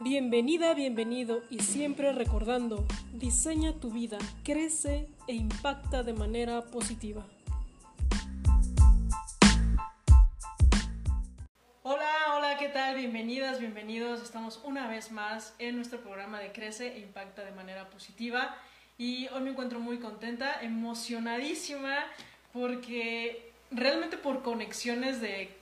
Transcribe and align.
Bienvenida, 0.00 0.74
bienvenido 0.74 1.42
y 1.50 1.58
siempre 1.58 2.12
recordando, 2.12 2.86
diseña 3.14 3.72
tu 3.72 3.90
vida, 3.90 4.18
crece 4.44 5.08
e 5.26 5.34
impacta 5.34 6.04
de 6.04 6.12
manera 6.12 6.66
positiva. 6.66 7.26
Hola, 11.82 12.36
hola, 12.36 12.56
¿qué 12.60 12.68
tal? 12.68 12.94
Bienvenidas, 12.94 13.58
bienvenidos. 13.58 14.22
Estamos 14.22 14.60
una 14.62 14.86
vez 14.86 15.10
más 15.10 15.56
en 15.58 15.74
nuestro 15.74 15.98
programa 15.98 16.38
de 16.38 16.52
Crece 16.52 16.92
e 16.92 17.00
Impacta 17.00 17.44
de 17.44 17.50
manera 17.50 17.90
positiva. 17.90 18.56
Y 18.98 19.26
hoy 19.28 19.40
me 19.40 19.50
encuentro 19.50 19.80
muy 19.80 19.98
contenta, 19.98 20.62
emocionadísima, 20.62 21.96
porque 22.52 23.50
realmente 23.72 24.16
por 24.16 24.44
conexiones 24.44 25.20
de 25.20 25.56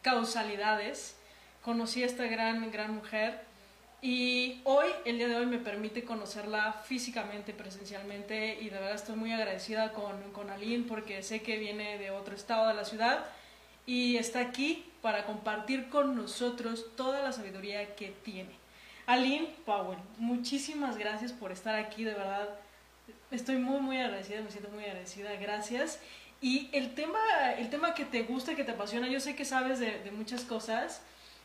causalidades 0.00 1.14
conocí 1.60 2.02
a 2.02 2.06
esta 2.06 2.24
gran, 2.24 2.70
gran 2.70 2.94
mujer 2.94 3.51
y 4.04 4.60
hoy, 4.64 4.88
el 5.04 5.16
día 5.16 5.28
de 5.28 5.36
hoy, 5.36 5.46
me 5.46 5.58
permite 5.58 6.04
conocerla 6.04 6.72
físicamente, 6.72 7.52
presencialmente, 7.52 8.58
y 8.60 8.64
de 8.64 8.78
verdad 8.78 8.96
estoy 8.96 9.14
muy 9.14 9.30
agradecida 9.30 9.92
con, 9.92 10.32
con 10.32 10.50
Aline 10.50 10.84
porque 10.88 11.22
sé 11.22 11.40
que 11.40 11.56
viene 11.56 11.98
de 11.98 12.10
otro 12.10 12.34
estado 12.34 12.66
de 12.66 12.74
la 12.74 12.84
ciudad 12.84 13.24
y 13.86 14.16
está 14.16 14.40
aquí 14.40 14.84
para 15.02 15.24
compartir 15.24 15.88
con 15.88 16.16
nosotros 16.16 16.96
toda 16.96 17.22
la 17.22 17.30
sabiduría 17.30 17.94
que 17.94 18.08
tiene. 18.24 18.50
Aline 19.06 19.54
Powell, 19.64 19.98
muchísimas 20.18 20.96
gracias 20.96 21.32
por 21.32 21.52
estar 21.52 21.76
aquí, 21.76 22.02
de 22.02 22.14
verdad. 22.14 22.48
Estoy 23.30 23.58
muy, 23.58 23.80
muy 23.80 23.98
agradecida, 23.98 24.40
me 24.40 24.50
siento 24.50 24.68
muy 24.70 24.82
agradecida, 24.82 25.32
gracias. 25.34 26.00
Y 26.40 26.70
el 26.72 26.96
tema, 26.96 27.20
el 27.56 27.70
tema 27.70 27.94
que 27.94 28.04
te 28.04 28.24
gusta, 28.24 28.56
que 28.56 28.64
te 28.64 28.72
apasiona, 28.72 29.06
yo 29.06 29.20
sé 29.20 29.36
que 29.36 29.44
sabes 29.44 29.78
de, 29.78 30.00
de 30.00 30.10
muchas 30.10 30.42
cosas, 30.42 31.02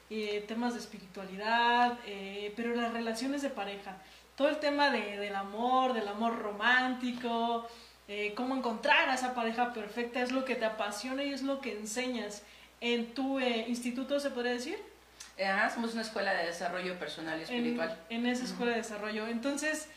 eh, 0.09 0.45
temas 0.47 0.73
de 0.73 0.79
espiritualidad, 0.79 1.97
eh, 2.05 2.53
pero 2.55 2.73
las 2.73 2.93
relaciones 2.93 3.41
de 3.41 3.49
pareja, 3.49 3.97
todo 4.35 4.47
el 4.47 4.57
tema 4.57 4.89
de, 4.89 5.17
del 5.17 5.35
amor, 5.35 5.93
del 5.93 6.07
amor 6.07 6.39
romántico, 6.39 7.67
eh, 8.07 8.33
cómo 8.35 8.55
encontrar 8.55 9.09
a 9.09 9.15
esa 9.15 9.33
pareja 9.33 9.73
perfecta 9.73 10.21
es 10.21 10.31
lo 10.31 10.45
que 10.45 10.55
te 10.55 10.63
apasiona 10.63 11.25
y 11.25 11.33
es 11.33 11.41
lo 11.41 11.59
que 11.59 11.77
enseñas 11.77 12.43
en 12.79 13.13
tu 13.13 13.39
instituto, 13.39 14.19
¿se 14.19 14.29
podría 14.29 14.53
decir? 14.53 14.79
Ajá, 15.43 15.69
somos 15.71 15.91
una 15.91 16.03
escuela 16.03 16.33
de 16.33 16.45
desarrollo 16.45 16.97
personal 16.97 17.39
y 17.39 17.43
espiritual. 17.43 17.99
En, 18.09 18.25
esa 18.25 18.45
escuela 18.45 18.71
de 18.71 18.77
desarrollo. 18.77 19.27
Entonces, 19.27 19.89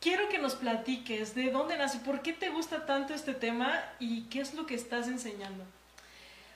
quiero 0.00 0.28
que 0.28 0.38
nos 0.38 0.54
platiques 0.54 1.34
de 1.34 1.50
dónde 1.50 1.76
nace, 1.76 1.98
por 1.98 2.22
qué 2.22 2.32
te 2.32 2.50
gusta 2.50 2.86
tanto 2.86 3.14
este 3.14 3.34
tema 3.34 3.82
y 3.98 4.22
qué 4.24 4.40
es 4.40 4.54
lo 4.54 4.66
que 4.66 4.76
estás 4.76 5.08
enseñando. 5.08 5.64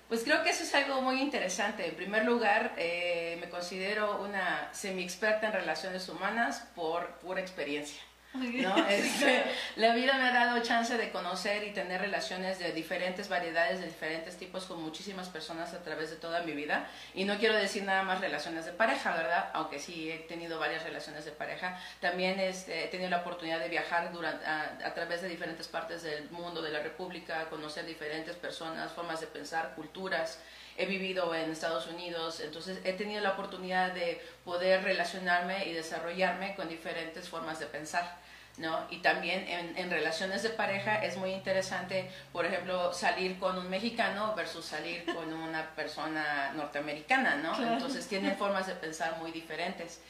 Pues 0.08 0.22
creo 0.22 0.42
que 0.42 0.50
eso 0.50 0.64
es 0.64 0.74
algo 0.74 1.00
muy 1.00 1.20
interesante. 1.20 1.88
En 1.88 1.94
primer 1.94 2.24
lugar, 2.24 2.74
eh, 2.76 3.36
me 3.40 3.48
considero 3.48 4.20
una 4.22 4.68
semi-experta 4.72 5.46
en 5.46 5.52
relaciones 5.52 6.08
humanas 6.08 6.68
por 6.74 7.08
pura 7.20 7.40
experiencia. 7.40 8.02
¿No? 8.34 8.74
Este, 8.88 9.44
la 9.76 9.94
vida 9.94 10.14
me 10.14 10.24
ha 10.24 10.32
dado 10.32 10.62
chance 10.62 10.96
de 10.96 11.10
conocer 11.10 11.64
y 11.64 11.72
tener 11.72 12.00
relaciones 12.00 12.58
de 12.58 12.72
diferentes 12.72 13.28
variedades, 13.28 13.80
de 13.80 13.86
diferentes 13.86 14.36
tipos 14.36 14.64
con 14.66 14.82
muchísimas 14.82 15.28
personas 15.28 15.72
a 15.74 15.82
través 15.82 16.10
de 16.10 16.16
toda 16.16 16.42
mi 16.42 16.52
vida. 16.52 16.88
Y 17.14 17.24
no 17.24 17.38
quiero 17.38 17.54
decir 17.54 17.84
nada 17.84 18.02
más 18.02 18.20
relaciones 18.20 18.64
de 18.64 18.72
pareja, 18.72 19.14
¿verdad? 19.14 19.50
Aunque 19.54 19.78
sí 19.78 20.10
he 20.10 20.18
tenido 20.18 20.58
varias 20.58 20.82
relaciones 20.82 21.24
de 21.24 21.32
pareja. 21.32 21.80
También 22.00 22.38
este, 22.40 22.84
he 22.84 22.88
tenido 22.88 23.10
la 23.10 23.18
oportunidad 23.18 23.60
de 23.60 23.68
viajar 23.68 24.12
durante, 24.12 24.44
a, 24.44 24.78
a 24.84 24.94
través 24.94 25.22
de 25.22 25.28
diferentes 25.28 25.68
partes 25.68 26.02
del 26.02 26.30
mundo, 26.30 26.62
de 26.62 26.70
la 26.70 26.80
República, 26.80 27.48
conocer 27.50 27.86
diferentes 27.86 28.36
personas, 28.36 28.92
formas 28.92 29.20
de 29.20 29.26
pensar, 29.26 29.74
culturas 29.74 30.38
he 30.76 30.86
vivido 30.86 31.32
en 31.34 31.50
Estados 31.50 31.86
Unidos, 31.86 32.40
entonces 32.40 32.80
he 32.84 32.94
tenido 32.94 33.20
la 33.20 33.30
oportunidad 33.30 33.92
de 33.92 34.20
poder 34.44 34.82
relacionarme 34.82 35.66
y 35.66 35.72
desarrollarme 35.72 36.54
con 36.56 36.68
diferentes 36.68 37.28
formas 37.28 37.60
de 37.60 37.66
pensar. 37.66 38.23
¿No? 38.58 38.86
Y 38.90 38.98
también 38.98 39.46
en, 39.48 39.76
en, 39.76 39.90
relaciones 39.90 40.42
de 40.42 40.50
pareja 40.50 41.02
es 41.04 41.16
muy 41.16 41.32
interesante, 41.32 42.10
por 42.32 42.46
ejemplo, 42.46 42.92
salir 42.92 43.38
con 43.38 43.58
un 43.58 43.68
mexicano 43.68 44.34
versus 44.36 44.64
salir 44.64 45.04
con 45.06 45.32
una 45.32 45.70
persona 45.74 46.52
norteamericana, 46.54 47.36
¿no? 47.36 47.60
Entonces 47.60 48.06
tienen 48.06 48.36
formas 48.36 48.66
de 48.66 48.74
pensar 48.74 49.18
muy 49.18 49.32
diferentes. 49.32 50.00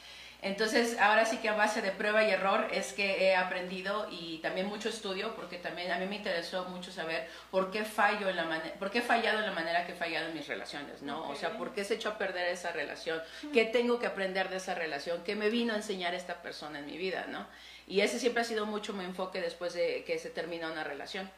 Entonces, 0.41 0.99
ahora 0.99 1.25
sí 1.25 1.37
que 1.37 1.49
a 1.49 1.55
base 1.55 1.81
de 1.81 1.89
prueba 1.89 2.23
y 2.23 2.29
error 2.29 2.67
es 2.71 2.93
que 2.93 3.25
he 3.25 3.35
aprendido 3.35 4.07
y 4.11 4.37
también 4.39 4.67
mucho 4.67 4.89
estudio, 4.89 5.35
porque 5.35 5.57
también 5.57 5.91
a 5.91 5.97
mí 5.97 6.05
me 6.05 6.17
interesó 6.17 6.65
mucho 6.65 6.91
saber 6.91 7.27
por 7.49 7.71
qué 7.71 7.83
fallo 7.83 8.29
en 8.29 8.35
la 8.35 8.43
manera, 8.43 8.75
por 8.75 8.91
qué 8.91 8.99
he 8.99 9.01
fallado 9.01 9.39
en 9.39 9.47
la 9.47 9.53
manera 9.53 9.87
que 9.87 9.93
he 9.93 9.95
fallado 9.95 10.27
en 10.27 10.35
mis 10.35 10.47
relaciones, 10.47 11.01
¿no? 11.01 11.27
O 11.29 11.35
sea, 11.35 11.57
por 11.57 11.73
qué 11.73 11.83
se 11.83 11.95
echó 11.95 12.09
a 12.09 12.17
perder 12.19 12.49
esa 12.49 12.71
relación, 12.71 13.19
qué 13.53 13.65
tengo 13.65 13.97
que 13.97 14.05
aprender 14.05 14.49
de 14.49 14.57
esa 14.57 14.75
relación, 14.75 15.23
qué 15.23 15.35
me 15.35 15.49
vino 15.49 15.73
a 15.73 15.77
enseñar 15.77 16.13
esta 16.13 16.43
persona 16.43 16.77
en 16.77 16.85
mi 16.85 16.97
vida, 16.97 17.25
¿no? 17.27 17.47
Y 17.87 18.01
ese 18.01 18.19
siempre 18.19 18.41
ha 18.41 18.45
sido 18.45 18.65
mucho 18.65 18.93
mi 18.93 19.03
enfoque 19.03 19.41
después 19.41 19.73
de 19.73 20.03
que 20.05 20.17
se 20.17 20.29
termina 20.29 20.71
una 20.71 20.83
relación, 20.83 21.29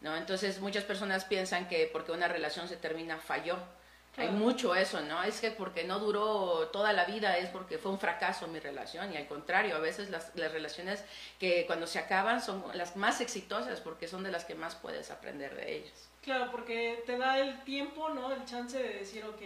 ¿no? 0.00 0.16
Entonces, 0.16 0.60
muchas 0.60 0.84
personas 0.84 1.24
piensan 1.24 1.68
que 1.68 1.88
porque 1.92 2.12
una 2.12 2.28
relación 2.28 2.68
se 2.68 2.76
termina, 2.76 3.18
falló. 3.18 3.56
Hay 4.18 4.28
mucho 4.28 4.74
eso, 4.74 5.00
¿no? 5.00 5.22
Es 5.22 5.40
que 5.40 5.50
porque 5.50 5.84
no 5.84 5.98
duró 5.98 6.68
toda 6.68 6.92
la 6.92 7.06
vida 7.06 7.38
es 7.38 7.48
porque 7.48 7.78
fue 7.78 7.92
un 7.92 7.98
fracaso 7.98 8.46
mi 8.46 8.58
relación 8.60 9.10
y 9.10 9.16
al 9.16 9.26
contrario, 9.26 9.74
a 9.74 9.78
veces 9.78 10.10
las, 10.10 10.36
las, 10.36 10.52
relaciones 10.52 11.02
que 11.38 11.64
cuando 11.66 11.86
se 11.86 11.98
acaban 11.98 12.42
son 12.42 12.62
las 12.74 12.94
más 12.94 13.22
exitosas 13.22 13.80
porque 13.80 14.08
son 14.08 14.22
de 14.22 14.30
las 14.30 14.44
que 14.44 14.54
más 14.54 14.74
puedes 14.74 15.10
aprender 15.10 15.54
de 15.56 15.76
ellas. 15.78 16.10
Claro, 16.20 16.50
porque 16.50 17.02
te 17.06 17.16
da 17.16 17.38
el 17.38 17.64
tiempo, 17.64 18.10
¿no? 18.10 18.30
El 18.32 18.44
chance 18.44 18.76
de 18.76 18.98
decir, 18.98 19.24
ok, 19.24 19.40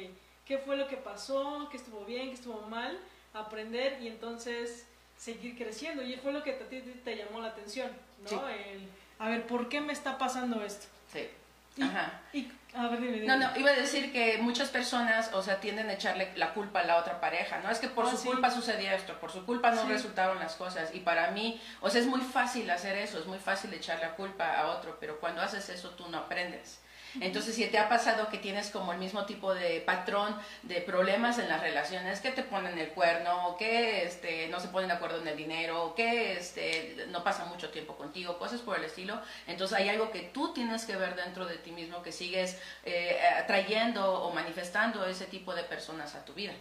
¿qué 0.45 0.59
fue 0.59 0.77
lo 0.77 0.89
que 0.89 0.97
pasó? 0.97 1.69
¿Qué 1.71 1.77
estuvo 1.77 2.05
bien? 2.05 2.31
¿Qué 2.31 2.35
estuvo 2.35 2.63
mal? 2.63 2.99
Aprender 3.35 4.03
y 4.03 4.09
entonces 4.09 4.85
seguir 5.17 5.57
creciendo. 5.57 6.03
Y 6.03 6.17
fue 6.17 6.33
lo 6.33 6.43
que 6.43 6.53
te, 6.53 6.81
te, 6.81 7.17
llamó 7.17 7.41
la 7.41 7.49
atención, 7.49 7.91
¿no? 8.23 8.29
Sí. 8.29 8.37
El, 8.71 8.89
a 9.19 9.29
ver, 9.29 9.47
¿por 9.47 9.69
qué 9.69 9.81
me 9.81 9.93
está 9.93 10.19
pasando 10.19 10.63
esto? 10.63 10.87
Sí. 11.13 11.29
Y, 11.77 11.83
Ajá. 11.83 12.21
Y, 12.33 12.51
a 12.75 12.89
ver, 12.89 13.01
dime, 13.01 13.13
dime. 13.13 13.27
No, 13.27 13.37
no, 13.37 13.57
iba 13.59 13.71
a 13.71 13.75
decir 13.75 14.13
que 14.13 14.39
muchas 14.39 14.71
personas, 14.71 15.31
o 15.35 15.43
sea, 15.43 15.61
tienden 15.61 15.89
a 15.91 15.93
echarle 15.95 16.33
la 16.37 16.55
culpa 16.55 16.81
a 16.81 16.85
la 16.85 16.97
otra 16.97 17.21
pareja, 17.21 17.59
¿no? 17.61 17.71
Es 17.71 17.79
que 17.79 17.89
por 17.89 18.07
Ah, 18.07 18.11
su 18.11 18.17
sí. 18.19 18.29
culpa 18.29 18.51
sucedió 18.51 18.91
esto, 18.93 19.19
por 19.21 19.31
su 19.31 19.45
culpa 19.45 19.71
no 19.73 19.83
Sí. 19.83 19.89
resultaron 19.89 20.39
las 20.39 20.55
cosas. 20.55 20.95
Y 20.95 21.01
para 21.01 21.31
mí, 21.33 21.61
o 21.81 21.91
sea, 21.91 22.01
es 22.01 22.07
muy 22.07 22.21
fácil 22.23 22.69
hacer 22.71 22.97
eso, 22.97 23.19
es 23.19 23.27
muy 23.27 23.39
fácil 23.39 23.73
echar 23.75 24.01
la 24.01 24.15
culpa 24.15 24.59
a 24.59 24.69
otro, 24.69 24.97
pero 25.01 25.19
cuando 25.21 25.43
haces 25.43 25.69
eso 25.69 25.91
tú 25.91 26.09
no 26.09 26.19
aprendes. 26.19 26.81
Entonces, 27.21 27.55
si 27.55 27.67
te 27.67 27.79
ha 27.79 27.89
pasado 27.89 28.29
que 28.29 28.39
tienes 28.39 28.71
como 28.71 28.93
el 28.93 28.99
mismo 28.99 29.25
tipo 29.27 29.55
de 29.55 29.81
patrón 29.81 30.37
de 30.63 30.81
problemas 30.81 31.39
en 31.39 31.49
las 31.49 31.61
relaciones, 31.61 32.21
que 32.21 32.31
te 32.31 32.43
ponen 32.43 32.79
el 32.79 32.89
cuerno, 32.91 33.57
que 33.59 34.05
este, 34.05 34.49
no 34.49 34.61
se 34.61 34.69
ponen 34.69 34.89
de 34.89 34.95
acuerdo 34.95 35.21
en 35.21 35.29
el 35.29 35.37
dinero, 35.37 35.95
que 35.97 36.33
este, 36.35 37.07
no 37.11 37.25
pasan 37.25 37.49
mucho 37.49 37.71
tiempo 37.71 37.97
contigo, 37.97 38.39
cosas 38.39 38.61
por 38.61 38.79
el 38.79 38.85
estilo, 38.85 39.21
entonces 39.47 39.79
hay 39.79 39.89
algo 39.89 40.11
que 40.11 40.21
tú 40.21 40.53
tienes 40.53 40.85
que 40.85 40.97
ver 40.97 41.17
dentro 41.17 41.47
de 41.47 41.57
ti 41.57 41.73
mismo, 41.73 42.03
que 42.03 42.13
sigues 42.13 42.59
eh, 42.85 43.19
atrayendo 43.43 44.23
o 44.23 44.33
manifestando 44.33 45.05
ese 45.07 45.27
tipo 45.27 45.55
de 45.55 45.63
personas 45.65 46.15
a 46.15 46.25
tu 46.25 46.35
vida. 46.35 46.53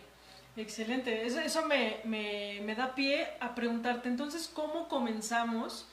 Excelente, 0.57 1.25
eso, 1.25 1.65
me 1.65 2.75
da 2.77 2.95
pie 2.95 3.27
a 3.41 3.53
preguntarte, 3.55 4.07
entonces, 4.07 4.49
¿cómo 4.53 4.87
comenzamos 4.87 5.87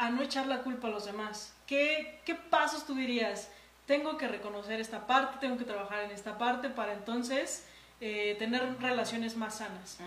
a 0.00 0.10
no 0.10 0.22
echar 0.22 0.46
la 0.46 0.62
culpa 0.62 0.88
a 0.88 0.90
los 0.90 1.04
demás? 1.04 1.54
¿Qué, 1.66 2.20
qué 2.24 2.34
pasos 2.34 2.86
tú 2.86 2.94
dirías? 2.94 3.50
Tengo 3.90 4.16
que 4.16 4.28
reconocer 4.28 4.78
esta 4.78 5.08
parte, 5.08 5.38
tengo 5.40 5.58
que 5.58 5.64
trabajar 5.64 6.04
en 6.04 6.12
esta 6.12 6.38
parte 6.38 6.68
para 6.70 6.92
entonces 6.92 7.66
eh, 8.00 8.36
tener 8.38 8.80
relaciones 8.80 9.36
más 9.36 9.58
sanas. 9.58 9.98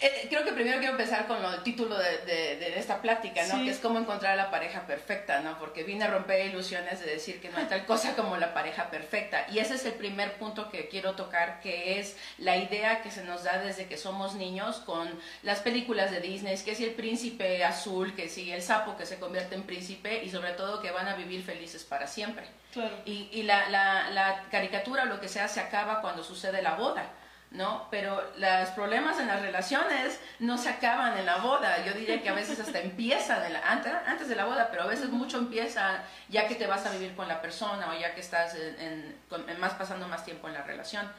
Eh, 0.00 0.26
creo 0.28 0.44
que 0.44 0.52
primero 0.52 0.78
quiero 0.78 0.92
empezar 0.92 1.26
con 1.26 1.44
el 1.44 1.62
título 1.64 1.98
de, 1.98 2.18
de, 2.18 2.56
de 2.56 2.78
esta 2.78 3.02
plática, 3.02 3.44
¿no? 3.48 3.56
Sí. 3.56 3.64
Que 3.64 3.70
es 3.70 3.78
cómo 3.78 3.98
encontrar 3.98 4.36
la 4.36 4.48
pareja 4.48 4.86
perfecta, 4.86 5.40
¿no? 5.40 5.58
Porque 5.58 5.82
vine 5.82 6.04
a 6.04 6.08
romper 6.08 6.46
ilusiones 6.46 7.00
de 7.00 7.06
decir 7.06 7.40
que 7.40 7.48
no 7.48 7.58
hay 7.58 7.64
tal 7.64 7.84
cosa 7.84 8.14
como 8.14 8.36
la 8.36 8.54
pareja 8.54 8.90
perfecta. 8.90 9.46
Y 9.50 9.58
ese 9.58 9.74
es 9.74 9.84
el 9.86 9.94
primer 9.94 10.34
punto 10.34 10.70
que 10.70 10.88
quiero 10.88 11.14
tocar, 11.16 11.60
que 11.60 11.98
es 11.98 12.16
la 12.38 12.56
idea 12.56 13.02
que 13.02 13.10
se 13.10 13.24
nos 13.24 13.42
da 13.42 13.58
desde 13.58 13.86
que 13.86 13.96
somos 13.96 14.34
niños 14.34 14.76
con 14.76 15.08
las 15.42 15.60
películas 15.60 16.12
de 16.12 16.20
Disney, 16.20 16.56
que 16.58 16.76
si 16.76 16.84
el 16.84 16.94
príncipe 16.94 17.64
azul, 17.64 18.14
que 18.14 18.28
si 18.28 18.52
el 18.52 18.62
sapo 18.62 18.96
que 18.96 19.04
se 19.04 19.18
convierte 19.18 19.56
en 19.56 19.64
príncipe 19.64 20.22
y 20.22 20.30
sobre 20.30 20.52
todo 20.52 20.80
que 20.80 20.92
van 20.92 21.08
a 21.08 21.16
vivir 21.16 21.42
felices 21.42 21.82
para 21.82 22.06
siempre. 22.06 22.46
Claro. 22.72 22.94
Y, 23.04 23.30
y 23.32 23.42
la, 23.42 23.68
la, 23.70 24.10
la 24.10 24.44
caricatura 24.50 25.06
lo 25.06 25.20
que 25.20 25.28
sea 25.28 25.48
se 25.48 25.58
acaba 25.58 26.00
cuando 26.02 26.22
sucede 26.22 26.62
la 26.62 26.74
boda. 26.74 27.10
¿No? 27.50 27.88
Pero 27.90 28.22
los 28.36 28.68
problemas 28.70 29.18
en 29.18 29.26
las 29.26 29.40
relaciones 29.40 30.20
no 30.38 30.58
se 30.58 30.68
acaban 30.68 31.16
en 31.16 31.26
la 31.26 31.38
boda. 31.38 31.84
Yo 31.84 31.92
diría 31.92 32.22
que 32.22 32.28
a 32.28 32.34
veces 32.34 32.60
hasta 32.60 32.80
empiezan 32.80 33.44
en 33.44 33.54
la, 33.54 33.60
antes, 33.60 33.92
antes, 34.06 34.28
de 34.28 34.36
la 34.36 34.44
boda, 34.44 34.68
pero 34.70 34.82
a 34.82 34.86
veces 34.86 35.08
mucho 35.08 35.38
empieza 35.38 36.02
ya 36.28 36.46
que 36.46 36.54
te 36.54 36.66
vas 36.66 36.84
a 36.86 36.90
vivir 36.90 37.14
con 37.14 37.26
la 37.26 37.40
persona 37.40 37.90
o 37.90 37.98
ya 37.98 38.14
que 38.14 38.20
estás 38.20 38.54
en, 38.54 39.16
en, 39.48 39.60
más 39.60 39.74
pasando 39.74 40.08
más 40.08 40.24
tiempo 40.24 40.48
en 40.48 40.54
la 40.54 40.62
relación. 40.62 41.10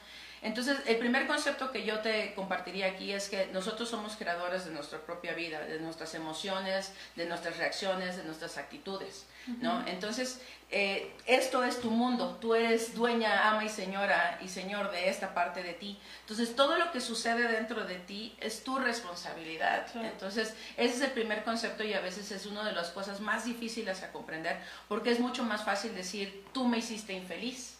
Entonces, 0.42 0.78
el 0.86 0.98
primer 0.98 1.28
concepto 1.28 1.72
que 1.72 1.84
yo 1.84 2.00
te 2.00 2.34
compartiría 2.34 2.88
aquí 2.88 3.12
es 3.12 3.30
que 3.30 3.48
nosotros 3.48 3.90
somos 3.90 4.16
creadores 4.16 4.66
de 4.66 4.72
nuestra 4.72 5.00
propia 5.00 5.34
vida, 5.34 5.60
de 5.62 5.80
nuestras 5.80 6.14
emociones, 6.16 6.94
de 7.16 7.26
nuestras 7.26 7.58
reacciones, 7.58 8.18
de 8.18 8.24
nuestras 8.24 8.58
actitudes, 8.58 9.26
¿no? 9.62 9.86
Entonces, 9.88 10.42
eh, 10.72 11.12
esto 11.26 11.64
es 11.64 11.82
tu 11.82 11.90
mundo, 11.90 12.38
tú 12.40 12.54
eres 12.54 12.94
dueña, 12.94 13.50
ama 13.50 13.66
y 13.66 13.70
señora 13.70 14.38
y 14.42 14.48
señor 14.48 14.92
de 14.92 15.10
esta 15.10 15.34
parte 15.34 15.64
de 15.64 15.74
ti. 15.74 16.00
Entonces, 16.22 16.56
todo 16.56 16.78
lo 16.78 16.92
que 16.92 17.02
sucede 17.02 17.48
dentro 17.48 17.86
de 17.86 17.96
ti 17.96 18.36
es 18.40 18.64
tu 18.64 18.78
responsabilidad. 18.78 19.88
Entonces, 19.96 20.54
ese 20.78 20.96
es 20.96 21.02
el 21.02 21.12
primer 21.12 21.44
concepto 21.44 21.84
y 21.84 21.94
a 21.94 22.02
veces 22.02 22.32
es 22.32 22.46
una 22.46 22.64
de 22.64 22.74
las 22.74 22.90
cosas 22.90 23.20
más 23.20 23.46
difíciles 23.46 24.04
a 24.04 24.12
comprender 24.12 24.60
porque 24.88 25.12
es 25.12 25.20
mucho 25.20 25.44
más 25.44 25.64
fácil 25.64 25.96
decir, 25.96 26.46
tú 26.54 26.68
me 26.68 26.78
hiciste 26.78 27.14
infeliz. 27.14 27.79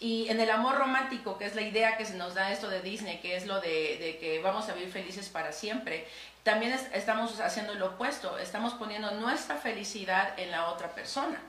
Y 0.00 0.28
en 0.28 0.40
el 0.40 0.50
amor 0.50 0.76
romántico, 0.76 1.38
que 1.38 1.46
es 1.46 1.54
la 1.54 1.62
idea 1.62 1.96
que 1.96 2.04
se 2.04 2.14
nos 2.14 2.34
da 2.34 2.52
esto 2.52 2.68
de 2.68 2.80
Disney, 2.80 3.18
que 3.18 3.36
es 3.36 3.46
lo 3.46 3.60
de, 3.60 4.18
que 4.20 4.40
vamos 4.42 4.68
a 4.68 4.74
vivir 4.74 4.90
felices 4.90 5.28
para 5.28 5.52
siempre, 5.52 6.06
también 6.42 6.72
estamos 6.92 7.40
haciendo 7.40 7.74
lo 7.74 7.86
opuesto, 7.88 8.38
estamos 8.38 8.74
poniendo 8.74 9.10
nuestra 9.12 9.56
felicidad 9.56 10.38
en 10.38 10.50
la 10.50 10.68
otra 10.68 10.94
persona. 10.94 11.40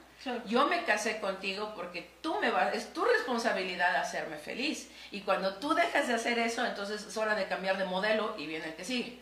Yo 0.48 0.68
me 0.68 0.84
casé 0.84 1.22
contigo 1.22 1.74
porque 1.76 2.10
tú 2.22 2.40
me 2.42 2.52
vas, 2.52 2.76
es 2.76 2.92
tu 2.92 3.06
responsabilidad 3.06 3.96
hacerme 3.96 4.38
feliz. 4.38 4.90
Y 5.12 5.22
cuando 5.22 5.56
tú 5.56 5.74
dejas 5.74 6.10
de 6.10 6.14
hacer 6.14 6.38
eso, 6.40 6.66
entonces 6.66 7.06
es 7.06 7.16
hora 7.16 7.36
de 7.36 7.48
cambiar 7.48 7.78
de 7.78 7.86
modelo 7.86 8.36
y 8.38 8.46
viene 8.46 8.66
el 8.66 8.74
que 8.76 8.84
sigue. 8.84 9.20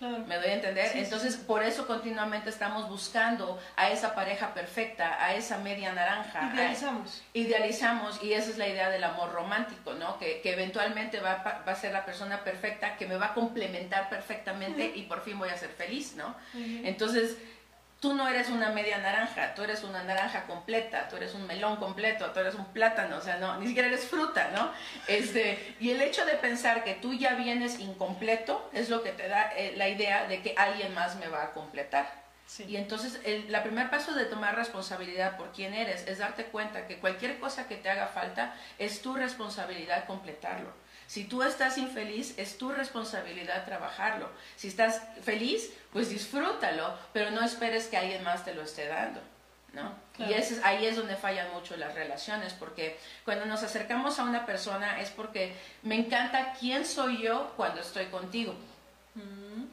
¿Me 0.00 0.36
doy 0.36 0.50
a 0.50 0.54
entender? 0.54 0.96
Entonces, 0.96 1.36
por 1.36 1.62
eso 1.62 1.86
continuamente 1.86 2.50
estamos 2.50 2.88
buscando 2.88 3.60
a 3.76 3.90
esa 3.90 4.14
pareja 4.14 4.54
perfecta, 4.54 5.24
a 5.24 5.34
esa 5.34 5.58
media 5.58 5.92
naranja. 5.92 6.50
Idealizamos. 6.54 7.22
idealizamos, 7.32 8.22
y 8.22 8.32
esa 8.32 8.50
es 8.50 8.58
la 8.58 8.68
idea 8.68 8.90
del 8.90 9.02
amor 9.04 9.32
romántico, 9.32 9.94
¿no? 9.94 10.18
Que, 10.18 10.40
que 10.40 10.52
eventualmente 10.52 11.20
va, 11.20 11.42
va, 11.66 11.72
a 11.72 11.74
ser 11.74 11.92
la 11.92 12.04
persona 12.04 12.44
perfecta, 12.44 12.96
que 12.96 13.06
me 13.06 13.16
va 13.16 13.26
a 13.26 13.34
complementar 13.34 14.08
perfectamente 14.08 14.92
y 14.94 15.02
por 15.02 15.22
fin 15.22 15.38
voy 15.38 15.48
a 15.48 15.56
ser 15.56 15.70
feliz, 15.70 16.14
¿no? 16.16 16.34
Entonces, 16.54 17.36
tú 18.00 18.14
no 18.14 18.28
eres 18.28 18.48
una 18.48 18.70
media 18.70 18.98
naranja, 18.98 19.54
tú 19.54 19.62
eres 19.62 19.82
una 19.82 20.04
naranja 20.04 20.44
completa, 20.44 21.08
tú 21.08 21.16
eres 21.16 21.34
un 21.34 21.46
melón 21.46 21.76
completo, 21.76 22.30
tú 22.30 22.40
eres 22.40 22.54
un 22.54 22.66
plátano, 22.66 23.16
o 23.16 23.20
sea, 23.20 23.38
no, 23.38 23.58
ni 23.58 23.66
siquiera 23.66 23.88
eres 23.88 24.06
fruta, 24.06 24.50
¿no? 24.54 24.70
Este, 25.08 25.76
y 25.80 25.90
el 25.90 26.00
hecho 26.00 26.24
de 26.24 26.34
pensar 26.34 26.84
que 26.84 26.94
tú 26.94 27.14
ya 27.14 27.34
vienes 27.34 27.80
incompleto 27.80 28.70
es 28.72 28.88
lo 28.88 29.02
que 29.02 29.10
te 29.10 29.28
da 29.28 29.50
eh, 29.56 29.74
la 29.76 29.88
idea 29.88 30.26
de 30.26 30.42
que 30.42 30.54
alguien 30.56 30.94
más 30.94 31.16
me 31.16 31.28
va 31.28 31.42
a 31.42 31.52
completar. 31.52 32.28
Y 32.66 32.76
entonces 32.76 33.20
el 33.24 33.52
la 33.52 33.62
primer 33.62 33.90
paso 33.90 34.14
de 34.14 34.24
tomar 34.24 34.56
responsabilidad 34.56 35.36
por 35.36 35.52
quién 35.52 35.74
eres 35.74 36.06
es 36.06 36.18
darte 36.18 36.44
cuenta 36.44 36.86
que 36.86 36.98
cualquier 36.98 37.38
cosa 37.38 37.68
que 37.68 37.76
te 37.76 37.90
haga 37.90 38.06
falta 38.06 38.54
es 38.78 39.02
tu 39.02 39.14
responsabilidad 39.14 40.06
completarlo. 40.06 40.72
Si 41.08 41.24
tú 41.24 41.42
estás 41.42 41.78
infeliz, 41.78 42.38
es 42.38 42.58
tu 42.58 42.70
responsabilidad 42.70 43.64
trabajarlo. 43.64 44.28
Si 44.56 44.68
estás 44.68 45.00
feliz, 45.22 45.72
pues 45.90 46.10
disfrútalo, 46.10 46.94
pero 47.14 47.30
no 47.30 47.42
esperes 47.42 47.86
que 47.86 47.96
alguien 47.96 48.22
más 48.22 48.44
te 48.44 48.54
lo 48.54 48.60
esté 48.60 48.86
dando. 48.86 49.20
¿no? 49.72 49.94
Y 50.18 50.34
ahí 50.64 50.86
es 50.86 50.96
donde 50.96 51.16
fallan 51.16 51.50
mucho 51.54 51.76
las 51.78 51.94
relaciones, 51.94 52.52
porque 52.52 52.98
cuando 53.24 53.46
nos 53.46 53.62
acercamos 53.62 54.18
a 54.18 54.24
una 54.24 54.44
persona 54.44 55.00
es 55.00 55.08
porque 55.10 55.54
me 55.82 55.94
encanta 55.94 56.52
quién 56.60 56.84
soy 56.84 57.22
yo 57.22 57.54
cuando 57.56 57.80
estoy 57.80 58.06
contigo. 58.06 58.54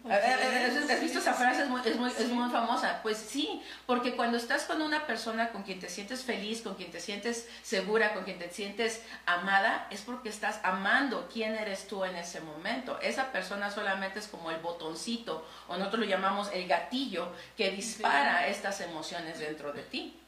¿Has 0.07 1.01
visto 1.01 1.19
esa 1.19 1.33
frase? 1.33 1.63
Es 1.63 1.69
muy, 1.69 1.81
es, 1.83 1.95
muy, 1.95 2.11
es 2.11 2.29
muy, 2.29 2.49
famosa. 2.51 2.99
Pues 3.01 3.17
sí, 3.17 3.61
porque 3.85 4.15
cuando 4.15 4.37
estás 4.37 4.63
con 4.63 4.81
una 4.81 5.07
persona 5.07 5.49
con 5.49 5.63
quien 5.63 5.79
te 5.79 5.89
sientes 5.89 6.23
feliz, 6.23 6.61
con 6.61 6.75
quien 6.75 6.91
te 6.91 6.99
sientes 6.99 7.47
segura, 7.63 8.13
con 8.13 8.23
quien 8.23 8.37
te 8.37 8.49
sientes 8.49 9.01
amada, 9.25 9.87
es 9.89 10.01
porque 10.01 10.29
estás 10.29 10.59
amando 10.63 11.27
quién 11.31 11.55
eres 11.55 11.87
tú 11.87 12.05
en 12.05 12.15
ese 12.15 12.39
momento. 12.41 12.99
Esa 13.01 13.31
persona 13.31 13.71
solamente 13.71 14.19
es 14.19 14.27
como 14.27 14.51
el 14.51 14.57
botoncito, 14.57 15.45
o 15.67 15.77
nosotros 15.77 16.01
lo 16.01 16.07
llamamos 16.07 16.49
el 16.53 16.67
gatillo, 16.67 17.31
que 17.57 17.71
dispara 17.71 18.47
estas 18.47 18.81
emociones 18.81 19.39
dentro 19.39 19.73
de 19.73 19.81
ti. 19.81 20.19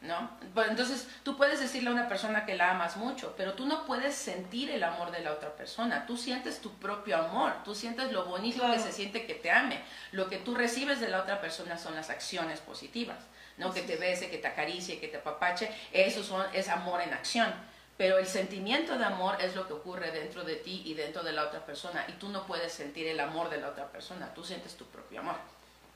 ¿No? 0.00 0.30
Entonces 0.68 1.08
tú 1.22 1.36
puedes 1.36 1.60
decirle 1.60 1.88
a 1.90 1.92
una 1.92 2.08
persona 2.08 2.44
que 2.44 2.54
la 2.54 2.70
amas 2.70 2.96
mucho, 2.96 3.34
pero 3.36 3.54
tú 3.54 3.66
no 3.66 3.86
puedes 3.86 4.14
sentir 4.14 4.70
el 4.70 4.84
amor 4.84 5.10
de 5.10 5.20
la 5.20 5.32
otra 5.32 5.56
persona. 5.56 6.06
Tú 6.06 6.16
sientes 6.16 6.60
tu 6.60 6.72
propio 6.74 7.16
amor, 7.16 7.52
tú 7.64 7.74
sientes 7.74 8.12
lo 8.12 8.24
bonito 8.26 8.70
que 8.70 8.78
se 8.78 8.92
siente 8.92 9.26
que 9.26 9.34
te 9.34 9.50
ame. 9.50 9.80
Lo 10.12 10.28
que 10.28 10.38
tú 10.38 10.54
recibes 10.54 11.00
de 11.00 11.08
la 11.08 11.22
otra 11.22 11.40
persona 11.40 11.78
son 11.78 11.94
las 11.94 12.10
acciones 12.10 12.60
positivas, 12.60 13.18
¿no? 13.56 13.72
Que 13.72 13.82
te 13.82 13.96
bese, 13.96 14.30
que 14.30 14.38
te 14.38 14.48
acaricie, 14.48 15.00
que 15.00 15.08
te 15.08 15.18
apapache, 15.18 15.70
eso 15.92 16.22
son, 16.22 16.44
es 16.52 16.68
amor 16.68 17.00
en 17.00 17.12
acción. 17.12 17.52
Pero 17.96 18.18
el 18.18 18.26
sentimiento 18.26 18.98
de 18.98 19.06
amor 19.06 19.40
es 19.40 19.56
lo 19.56 19.66
que 19.66 19.72
ocurre 19.72 20.10
dentro 20.10 20.44
de 20.44 20.56
ti 20.56 20.82
y 20.84 20.92
dentro 20.92 21.22
de 21.22 21.32
la 21.32 21.44
otra 21.44 21.64
persona. 21.64 22.04
Y 22.08 22.12
tú 22.12 22.28
no 22.28 22.46
puedes 22.46 22.72
sentir 22.72 23.06
el 23.06 23.18
amor 23.20 23.48
de 23.48 23.56
la 23.58 23.70
otra 23.70 23.90
persona, 23.90 24.34
tú 24.34 24.44
sientes 24.44 24.76
tu 24.76 24.84
propio 24.84 25.20
amor. 25.20 25.36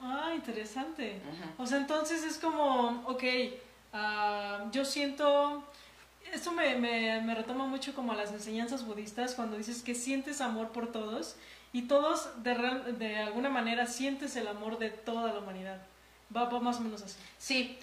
Ah, 0.00 0.32
interesante. 0.34 1.20
O 1.58 1.66
sea, 1.66 1.76
entonces 1.76 2.24
es 2.24 2.38
como, 2.38 3.04
ok, 3.06 3.22
Ah, 3.92 4.66
yo 4.72 4.84
siento, 4.84 5.64
esto 6.32 6.52
me, 6.52 6.76
me, 6.76 7.34
retoma 7.34 7.66
mucho 7.66 7.94
como 7.94 8.12
a 8.12 8.16
las 8.16 8.32
enseñanzas 8.32 8.84
budistas 8.84 9.34
cuando 9.34 9.56
dices 9.56 9.82
que 9.82 9.94
sientes 9.94 10.40
amor 10.40 10.70
por 10.70 10.92
todos 10.92 11.36
y 11.72 11.82
todos 11.82 12.42
de, 12.42 12.54
de 12.98 13.18
alguna 13.18 13.48
manera 13.48 13.86
sientes 13.86 14.36
el 14.36 14.48
amor 14.48 14.78
de 14.78 14.90
toda 14.90 15.32
la 15.32 15.40
humanidad. 15.40 15.80
Va, 16.34 16.44
va 16.44 16.60
más 16.60 16.76
o 16.78 16.80
menos 16.82 17.02
así. 17.02 17.16
Sí, 17.38 17.78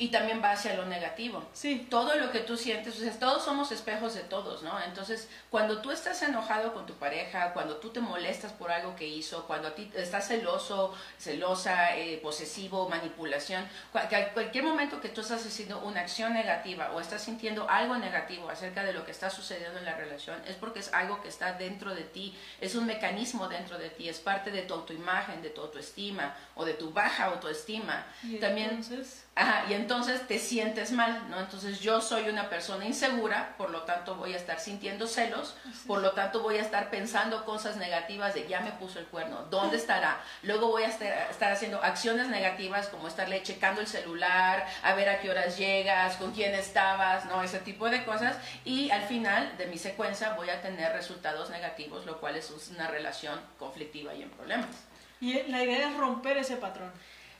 y 0.00 0.08
también 0.08 0.42
va 0.42 0.52
hacia 0.52 0.74
lo 0.74 0.86
negativo. 0.86 1.44
Sí. 1.52 1.86
Todo 1.90 2.14
lo 2.14 2.30
que 2.30 2.40
tú 2.40 2.56
sientes, 2.56 2.96
o 2.96 3.00
sea, 3.00 3.12
todos 3.18 3.44
somos 3.44 3.70
espejos 3.70 4.14
de 4.14 4.22
todos, 4.22 4.62
¿no? 4.62 4.80
Entonces, 4.82 5.28
cuando 5.50 5.82
tú 5.82 5.90
estás 5.90 6.22
enojado 6.22 6.72
con 6.72 6.86
tu 6.86 6.94
pareja, 6.94 7.52
cuando 7.52 7.76
tú 7.76 7.90
te 7.90 8.00
molestas 8.00 8.50
por 8.54 8.72
algo 8.72 8.96
que 8.96 9.06
hizo, 9.06 9.46
cuando 9.46 9.68
a 9.68 9.74
ti 9.74 9.90
estás 9.94 10.28
celoso, 10.28 10.94
celosa, 11.18 11.96
eh, 11.98 12.18
posesivo, 12.22 12.88
manipulación, 12.88 13.68
cualquier 13.92 14.64
momento 14.64 15.02
que 15.02 15.10
tú 15.10 15.20
estás 15.20 15.44
haciendo 15.44 15.80
una 15.80 16.00
acción 16.00 16.32
negativa 16.32 16.92
o 16.92 17.00
estás 17.00 17.22
sintiendo 17.22 17.68
algo 17.68 17.98
negativo 17.98 18.48
acerca 18.48 18.82
de 18.84 18.94
lo 18.94 19.04
que 19.04 19.10
está 19.10 19.28
sucediendo 19.28 19.80
en 19.80 19.84
la 19.84 19.96
relación, 19.96 20.40
es 20.46 20.56
porque 20.56 20.78
es 20.78 20.94
algo 20.94 21.20
que 21.20 21.28
está 21.28 21.52
dentro 21.52 21.94
de 21.94 22.04
ti, 22.04 22.34
es 22.62 22.74
un 22.74 22.86
mecanismo 22.86 23.48
dentro 23.48 23.76
de 23.76 23.90
ti, 23.90 24.08
es 24.08 24.18
parte 24.18 24.50
de 24.50 24.62
tu 24.62 24.72
autoimagen, 24.72 25.42
de 25.42 25.50
tu 25.50 25.60
autoestima 25.60 26.34
o 26.54 26.64
de 26.64 26.72
tu 26.72 26.90
baja 26.90 27.24
autoestima. 27.26 28.06
¿Y 28.22 28.38
También 28.38 28.70
entonces? 28.70 29.26
Ajá, 29.36 29.64
y 29.70 29.74
entonces 29.74 30.26
te 30.26 30.38
sientes 30.38 30.90
mal, 30.90 31.30
¿no? 31.30 31.38
Entonces 31.38 31.80
yo 31.80 32.00
soy 32.00 32.28
una 32.28 32.50
persona 32.50 32.84
insegura, 32.84 33.54
por 33.56 33.70
lo 33.70 33.82
tanto 33.82 34.16
voy 34.16 34.34
a 34.34 34.36
estar 34.36 34.58
sintiendo 34.58 35.06
celos, 35.06 35.54
por 35.86 36.00
lo 36.00 36.10
tanto 36.12 36.42
voy 36.42 36.58
a 36.58 36.60
estar 36.60 36.90
pensando 36.90 37.44
cosas 37.44 37.76
negativas 37.76 38.34
de 38.34 38.46
ya 38.48 38.60
me 38.60 38.72
puso 38.72 38.98
el 38.98 39.06
cuerno, 39.06 39.46
¿dónde 39.48 39.76
estará? 39.76 40.20
Luego 40.42 40.66
voy 40.66 40.82
a 40.82 40.88
estar, 40.88 41.52
haciendo 41.52 41.82
acciones 41.82 42.26
negativas 42.26 42.88
como 42.88 43.08
estarle 43.08 43.42
checando 43.42 43.80
el 43.80 43.86
celular, 43.86 44.66
a 44.82 44.94
ver 44.94 45.08
a 45.08 45.20
qué 45.20 45.30
horas 45.30 45.56
llegas, 45.56 46.16
con 46.16 46.32
quién 46.32 46.54
estabas, 46.54 47.24
¿no? 47.26 47.42
Ese 47.42 47.60
tipo 47.60 47.88
de 47.88 48.04
cosas. 48.04 48.36
Y 48.64 48.90
al 48.90 49.02
final 49.02 49.56
de 49.56 49.68
mi 49.68 49.78
secuencia 49.78 50.34
voy 50.34 50.50
a 50.50 50.60
tener 50.60 50.92
resultados 50.92 51.50
negativos, 51.50 52.04
lo 52.04 52.20
cual 52.20 52.36
es 52.36 52.52
una 52.70 52.88
relación 52.88 53.40
conflictiva 53.58 54.12
y 54.12 54.22
en 54.22 54.30
problemas. 54.30 54.90
Y 55.20 55.34
la 55.44 55.62
idea 55.62 55.90
es 55.90 55.96
romper 55.96 56.38
ese 56.38 56.56
patrón. 56.56 56.90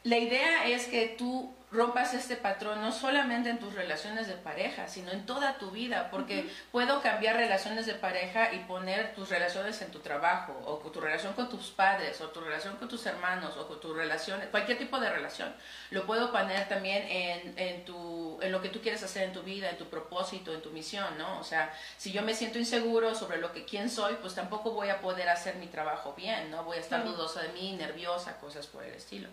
La 0.03 0.17
idea 0.17 0.67
es 0.67 0.87
que 0.87 1.15
tú 1.19 1.55
rompas 1.73 2.15
este 2.15 2.35
patrón 2.37 2.81
no 2.81 2.91
solamente 2.91 3.49
en 3.49 3.61
tus 3.61 3.75
relaciones 3.75 4.27
de 4.27 4.35
pareja, 4.35 4.89
sino 4.89 5.13
en 5.13 5.25
toda 5.25 5.57
tu 5.59 5.71
vida, 5.71 6.09
porque 6.11 6.51
puedo 6.73 7.01
cambiar 7.01 7.37
relaciones 7.37 7.87
de 7.87 7.95
pareja 7.95 8.53
y 8.53 8.59
poner 8.61 9.15
tus 9.15 9.29
relaciones 9.29 9.81
en 9.83 9.93
tu 9.93 10.01
trabajo, 10.01 10.61
o 10.67 10.79
tu 10.91 11.01
relación 11.01 11.33
con 11.35 11.49
tus 11.49 11.71
padres, 11.71 12.21
o 12.21 12.31
tu 12.31 12.41
relación 12.41 12.77
con 12.77 12.89
tus 12.89 13.07
hermanos, 13.07 13.57
o 13.57 13.69
con 13.69 13.81
tu 13.81 13.95
relación, 13.95 14.41
cualquier 14.51 14.79
tipo 14.79 14.99
de 14.99 15.11
relación. 15.11 15.55
Lo 15.91 16.07
puedo 16.07 16.33
poner 16.33 16.69
también 16.69 17.07
en, 17.09 17.55
en, 17.57 17.85
tu, 17.85 18.41
en 18.43 18.51
lo 18.51 18.61
que 18.61 18.69
tú 18.69 18.81
quieres 18.81 19.03
hacer 19.05 19.23
en 19.23 19.33
tu 19.33 19.43
vida, 19.43 19.71
en 19.71 19.79
tu 19.79 19.85
propósito, 19.85 20.53
en 20.53 20.63
tu 20.63 20.71
misión, 20.71 21.19
¿no? 21.19 21.39
O 21.39 21.45
sea, 21.45 21.73
si 21.97 22.11
yo 22.11 22.23
me 22.23 22.35
siento 22.35 22.59
inseguro 22.59 23.15
sobre 23.15 23.39
lo 23.39 23.53
que 23.53 23.65
quién 23.65 23.89
soy, 23.89 24.15
pues 24.21 24.35
tampoco 24.35 24.73
voy 24.73 24.89
a 24.89 25.01
poder 25.01 25.29
hacer 25.29 25.55
mi 25.57 25.69
trabajo 25.69 26.15
bien, 26.17 26.51
¿no? 26.51 26.65
Voy 26.65 26.79
a 26.79 26.81
estar 26.81 27.05
dudosa 27.05 27.43
de 27.43 27.51
mí, 27.51 27.75
nerviosa, 27.75 28.39
cosas 28.39 28.67
por 28.67 28.83
el 28.83 28.95
estilo. 28.95 29.29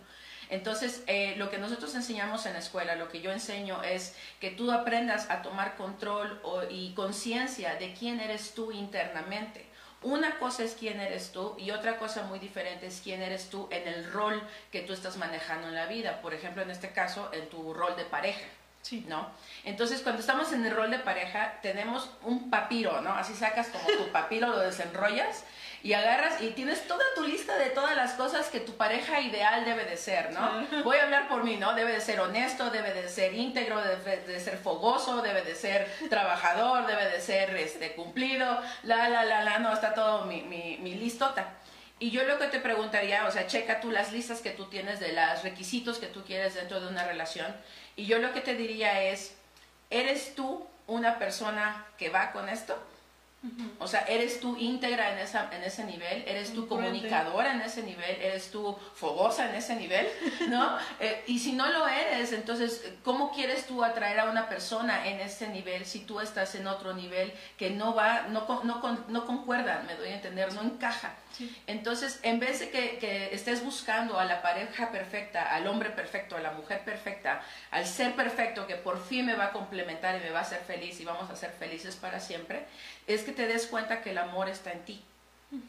Entonces, 0.50 1.04
eh, 1.08 1.36
lo 1.38 1.50
que 1.50 1.58
nosotros 1.58 1.94
enseñamos 1.96 2.46
en 2.46 2.54
la 2.54 2.60
escuela, 2.60 2.96
lo 2.96 3.10
que 3.10 3.22
yo 3.22 3.32
enseño 3.32 3.84
es 3.84 4.16
que 4.40 4.52
tú 4.52 4.72
aprendas 4.72 5.30
a 5.30 5.42
tomar 5.42 5.76
control 5.76 6.42
y 6.70 6.94
conciencia 6.94 7.76
de 7.76 7.94
quién 7.94 8.20
eres 8.20 8.54
tú 8.54 8.72
internamente. 8.72 9.66
Una 10.04 10.38
cosa 10.38 10.64
es 10.64 10.76
quién 10.76 11.00
eres 11.00 11.32
tú 11.32 11.56
y 11.58 11.72
otra 11.72 11.98
cosa 11.98 12.24
muy 12.24 12.40
diferente 12.40 12.86
es 12.88 13.02
quién 13.02 13.22
eres 13.22 13.50
tú 13.50 13.68
en 13.72 13.88
el 13.88 14.12
rol 14.12 14.42
que 14.72 14.82
tú 14.82 14.94
estás 14.94 15.18
manejando 15.18 15.68
en 15.68 15.76
la 15.76 15.88
vida. 15.88 16.22
Por 16.22 16.34
ejemplo, 16.34 16.62
en 16.62 16.70
este 16.70 16.92
caso, 16.92 17.30
en 17.34 17.50
tu 17.50 17.74
rol 17.74 17.96
de 17.98 18.06
pareja. 18.06 18.46
Sí. 18.88 19.06
¿No? 19.06 19.30
Entonces, 19.66 20.00
cuando 20.02 20.22
estamos 20.22 20.54
en 20.54 20.66
el 20.66 20.74
rol 20.74 20.90
de 20.90 21.00
pareja, 21.00 21.60
tenemos 21.62 22.10
un 22.24 22.50
papiro, 22.50 23.02
¿no? 23.02 23.12
Así 23.12 23.34
sacas 23.34 23.68
como 23.68 23.86
tu 23.98 24.12
papiro, 24.14 24.48
lo 24.48 24.60
desenrollas 24.60 25.44
y 25.84 25.92
agarras 25.92 26.42
y 26.42 26.52
tienes 26.52 26.88
toda 26.88 27.04
tu 27.14 27.24
lista 27.24 27.58
de 27.58 27.72
todas 27.72 27.98
las 27.98 28.14
cosas 28.14 28.48
que 28.48 28.62
tu 28.62 28.78
pareja 28.78 29.20
ideal 29.20 29.66
debe 29.66 29.84
de 29.84 29.98
ser, 29.98 30.32
¿no? 30.32 30.66
Voy 30.86 30.96
a 30.98 31.04
hablar 31.04 31.28
por 31.28 31.44
mí, 31.44 31.58
¿no? 31.58 31.74
Debe 31.74 31.92
de 31.92 32.00
ser 32.00 32.22
honesto, 32.22 32.70
debe 32.70 32.94
de 32.94 33.10
ser 33.10 33.34
íntegro, 33.34 33.82
debe 33.82 34.22
de 34.22 34.40
ser 34.40 34.58
fogoso, 34.58 35.22
debe 35.22 35.42
de 35.42 35.54
ser 35.54 35.86
trabajador, 36.10 36.88
debe 36.88 37.10
de 37.10 37.20
ser 37.20 37.54
este, 37.58 37.94
cumplido, 37.94 38.62
la, 38.84 39.10
la, 39.10 39.26
la, 39.26 39.44
la, 39.44 39.60
no, 39.60 39.74
está 39.74 39.94
todo 39.94 40.24
mi, 40.24 40.44
mi, 40.44 40.78
mi 40.78 40.96
listota. 40.96 41.58
Y 42.00 42.12
yo 42.12 42.24
lo 42.26 42.38
que 42.38 42.48
te 42.48 42.60
preguntaría, 42.60 43.26
o 43.26 43.32
sea, 43.32 43.48
checa 43.48 43.80
tú 43.80 43.90
las 43.90 44.12
listas 44.12 44.42
que 44.42 44.52
tú 44.52 44.66
tienes 44.66 45.00
de 45.00 45.14
los 45.14 45.44
requisitos 45.44 45.98
que 45.98 46.08
tú 46.08 46.24
quieres 46.24 46.54
dentro 46.54 46.80
de 46.80 46.88
una 46.88 47.06
relación. 47.06 47.56
Y 47.96 48.06
yo 48.06 48.20
lo 48.20 48.34
que 48.34 48.42
te 48.42 48.54
diría 48.54 49.02
es, 49.04 49.36
¿eres 49.90 50.36
tú 50.36 50.68
una 50.86 51.18
persona 51.18 51.86
que 51.98 52.10
va 52.10 52.32
con 52.32 52.50
esto? 52.50 52.78
O 53.80 53.88
sea, 53.88 54.02
eres 54.02 54.40
tú 54.40 54.58
íntegra 54.58 55.14
en, 55.14 55.20
esa, 55.20 55.50
en 55.54 55.64
ese 55.64 55.84
nivel, 55.86 56.24
eres 56.28 56.54
tú 56.54 56.68
comunicadora 56.68 57.54
en 57.54 57.62
ese 57.62 57.84
nivel, 57.84 58.20
eres 58.20 58.50
tú 58.50 58.76
fogosa 58.96 59.50
en 59.50 59.56
ese 59.56 59.76
nivel, 59.76 60.08
¿no? 60.50 60.78
Eh, 61.00 61.24
y 61.28 61.38
si 61.40 61.54
no 61.54 61.68
lo 61.68 61.88
eres, 61.88 62.34
entonces, 62.34 62.84
¿cómo 63.04 63.32
quieres 63.32 63.68
tú 63.68 63.84
atraer 63.84 64.20
a 64.20 64.26
una 64.26 64.50
persona 64.50 65.08
en 65.08 65.20
ese 65.20 65.48
nivel 65.50 65.86
si 65.86 66.00
tú 66.00 66.20
estás 66.20 66.56
en 66.56 66.68
otro 66.68 66.94
nivel 66.94 67.32
que 67.58 67.70
no 67.70 67.94
va, 67.94 68.24
no, 68.24 68.48
no, 68.64 69.06
no 69.08 69.26
concuerda, 69.26 69.84
me 69.86 69.96
doy 69.96 70.10
a 70.10 70.16
entender, 70.16 70.52
no 70.54 70.64
encaja? 70.64 71.14
Entonces, 71.68 72.20
en 72.24 72.40
vez 72.40 72.60
de 72.60 72.70
que, 72.70 72.98
que, 72.98 73.34
estés 73.34 73.64
buscando 73.64 74.20
a 74.20 74.26
la 74.26 74.42
pareja 74.42 74.92
perfecta, 74.92 75.54
al 75.54 75.68
hombre 75.68 75.92
perfecto, 75.92 76.36
a 76.36 76.40
la 76.40 76.52
mujer 76.52 76.82
perfecta, 76.84 77.42
al 77.70 77.86
ser 77.86 78.16
perfecto 78.16 78.66
que 78.66 78.76
por 78.76 79.04
fin 79.04 79.26
me 79.26 79.36
va 79.36 79.46
a 79.46 79.52
complementar 79.52 80.16
y 80.16 80.24
me 80.24 80.32
va 80.32 80.40
a 80.40 80.42
hacer 80.42 80.62
feliz 80.62 81.00
y 81.00 81.06
vamos 81.06 81.30
a 81.30 81.36
ser 81.36 81.52
felices 81.52 81.96
para 81.96 82.20
siempre, 82.20 82.66
es 83.06 83.24
que 83.28 83.34
te 83.34 83.46
des 83.46 83.68
cuenta 83.68 84.02
que 84.02 84.12
el 84.12 84.20
amor 84.20 84.48
está 84.48 84.72
en 84.72 84.86
ti. 84.86 85.04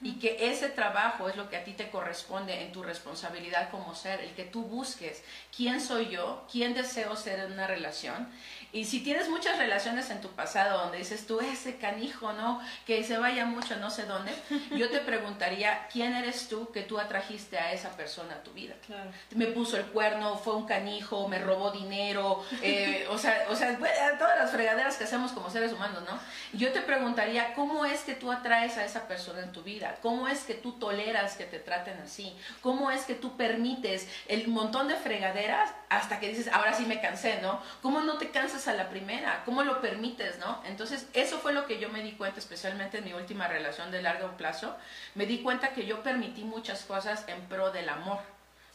Y 0.02 0.18
que 0.18 0.50
ese 0.50 0.68
trabajo 0.68 1.28
es 1.28 1.36
lo 1.36 1.48
que 1.48 1.56
a 1.56 1.64
ti 1.64 1.72
te 1.72 1.88
corresponde 1.88 2.62
en 2.62 2.72
tu 2.72 2.82
responsabilidad 2.82 3.70
como 3.70 3.94
ser, 3.94 4.20
el 4.20 4.30
que 4.34 4.44
tú 4.44 4.62
busques 4.62 5.22
quién 5.56 5.80
soy 5.80 6.08
yo, 6.08 6.46
quién 6.50 6.74
deseo 6.74 7.14
ser 7.14 7.38
en 7.40 7.52
una 7.52 7.68
relación 7.68 8.28
y 8.72 8.84
si 8.84 9.00
tienes 9.00 9.28
muchas 9.30 9.58
relaciones 9.58 10.10
en 10.10 10.20
tu 10.20 10.28
pasado 10.28 10.78
donde 10.78 10.98
dices 10.98 11.26
tú, 11.26 11.40
ese 11.40 11.76
canijo, 11.76 12.32
¿no? 12.34 12.60
Que 12.86 13.02
se 13.02 13.16
vaya 13.16 13.46
mucho 13.46 13.76
no 13.76 13.90
sé 13.90 14.04
dónde, 14.04 14.32
yo 14.76 14.90
te 14.90 14.98
preguntaría, 15.00 15.86
¿quién 15.90 16.14
eres 16.14 16.48
tú 16.48 16.70
que 16.70 16.82
tú 16.82 16.98
atrajiste 16.98 17.58
a 17.58 17.72
esa 17.72 17.90
persona 17.96 18.34
a 18.34 18.42
tu 18.42 18.52
vida? 18.52 18.74
Claro. 18.86 19.10
Me 19.34 19.46
puso 19.46 19.78
el 19.78 19.86
cuerno, 19.86 20.36
fue 20.36 20.54
un 20.54 20.66
canijo, 20.66 21.28
me 21.28 21.38
robó 21.38 21.70
dinero, 21.70 22.44
eh, 22.62 23.06
o 23.10 23.16
sea, 23.16 23.46
o 23.48 23.56
sea, 23.56 23.78
todas 24.18 24.38
las 24.38 24.50
fregaderas 24.50 24.96
que 24.96 25.04
hacemos 25.04 25.32
como 25.32 25.50
seres 25.50 25.72
humanos, 25.72 26.02
¿no? 26.06 26.18
Yo 26.52 26.70
te 26.72 26.82
preguntaría, 26.82 27.54
¿cómo 27.54 27.86
es 27.86 28.00
que 28.02 28.14
tú 28.14 28.30
atraes 28.30 28.76
a 28.76 28.84
esa 28.84 29.08
persona 29.08 29.42
en 29.42 29.52
tu 29.52 29.62
vida? 29.62 29.96
¿Cómo 30.02 30.28
es 30.28 30.40
que 30.40 30.54
tú 30.54 30.72
toleras 30.72 31.36
que 31.36 31.44
te 31.44 31.58
traten 31.58 31.98
así? 32.04 32.36
¿Cómo 32.60 32.90
es 32.90 33.04
que 33.04 33.14
tú 33.14 33.36
permites 33.36 34.08
el 34.26 34.48
montón 34.48 34.88
de 34.88 34.96
fregaderas 34.96 35.70
hasta 35.88 36.20
que 36.20 36.28
dices, 36.28 36.48
ahora 36.48 36.74
sí 36.74 36.84
me 36.84 37.00
cansé, 37.00 37.40
¿no? 37.40 37.62
¿Cómo 37.80 38.00
no 38.00 38.18
te 38.18 38.30
cansas 38.30 38.57
a 38.66 38.74
la 38.74 38.88
primera? 38.88 39.42
¿Cómo 39.44 39.62
lo 39.62 39.80
permites, 39.80 40.38
no? 40.38 40.60
Entonces, 40.64 41.06
eso 41.12 41.38
fue 41.38 41.52
lo 41.52 41.66
que 41.66 41.78
yo 41.78 41.90
me 41.90 42.02
di 42.02 42.12
cuenta, 42.12 42.40
especialmente 42.40 42.98
en 42.98 43.04
mi 43.04 43.12
última 43.12 43.46
relación 43.46 43.92
de 43.92 44.02
largo 44.02 44.36
plazo. 44.36 44.76
Me 45.14 45.26
di 45.26 45.42
cuenta 45.42 45.74
que 45.74 45.86
yo 45.86 46.02
permití 46.02 46.42
muchas 46.42 46.82
cosas 46.82 47.24
en 47.28 47.40
pro 47.42 47.70
del 47.70 47.88
amor, 47.88 48.18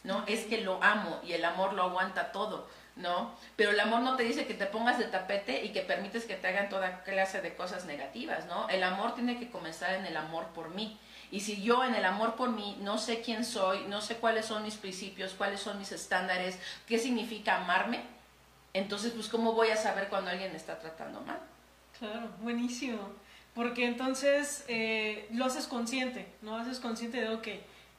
¿no? 0.04 0.24
Es 0.26 0.46
que 0.46 0.62
lo 0.62 0.82
amo 0.82 1.20
y 1.22 1.32
el 1.32 1.44
amor 1.44 1.74
lo 1.74 1.82
aguanta 1.82 2.32
todo. 2.32 2.66
¿no? 2.96 3.34
Pero 3.56 3.72
el 3.72 3.80
amor 3.80 4.02
no 4.02 4.16
te 4.16 4.22
dice 4.22 4.46
que 4.46 4.54
te 4.54 4.66
pongas 4.66 4.98
de 4.98 5.06
tapete 5.06 5.64
y 5.64 5.70
que 5.70 5.80
permites 5.80 6.26
que 6.26 6.36
te 6.36 6.46
hagan 6.46 6.68
toda 6.68 7.02
clase 7.02 7.40
de 7.40 7.54
cosas 7.54 7.86
negativas, 7.86 8.46
¿no? 8.46 8.68
El 8.68 8.84
amor 8.84 9.16
tiene 9.16 9.38
que 9.38 9.50
comenzar 9.50 9.94
en 9.94 10.06
el 10.06 10.16
amor 10.16 10.46
por 10.54 10.70
mí. 10.70 10.98
Y 11.30 11.40
si 11.40 11.60
yo 11.62 11.82
en 11.82 11.96
el 11.96 12.04
amor 12.04 12.36
por 12.36 12.50
mí 12.50 12.76
no 12.80 12.98
sé 12.98 13.20
quién 13.20 13.44
soy, 13.44 13.84
no 13.88 14.00
sé 14.00 14.16
cuáles 14.18 14.46
son 14.46 14.62
mis 14.62 14.76
principios, 14.76 15.32
cuáles 15.32 15.60
son 15.60 15.78
mis 15.78 15.90
estándares, 15.90 16.58
qué 16.86 16.98
significa 16.98 17.56
amarme, 17.56 18.00
entonces, 18.74 19.12
pues, 19.12 19.28
¿cómo 19.28 19.52
voy 19.52 19.68
a 19.68 19.76
saber 19.76 20.08
cuando 20.08 20.30
alguien 20.30 20.50
me 20.50 20.58
está 20.58 20.78
tratando 20.78 21.20
mal? 21.20 21.38
Claro, 21.98 22.28
buenísimo. 22.42 22.98
Porque 23.54 23.86
entonces 23.86 24.64
eh, 24.66 25.28
lo 25.32 25.44
haces 25.44 25.68
consciente, 25.68 26.26
¿no? 26.42 26.56
Haces 26.56 26.80
consciente 26.80 27.20
de, 27.20 27.28
ok, 27.28 27.48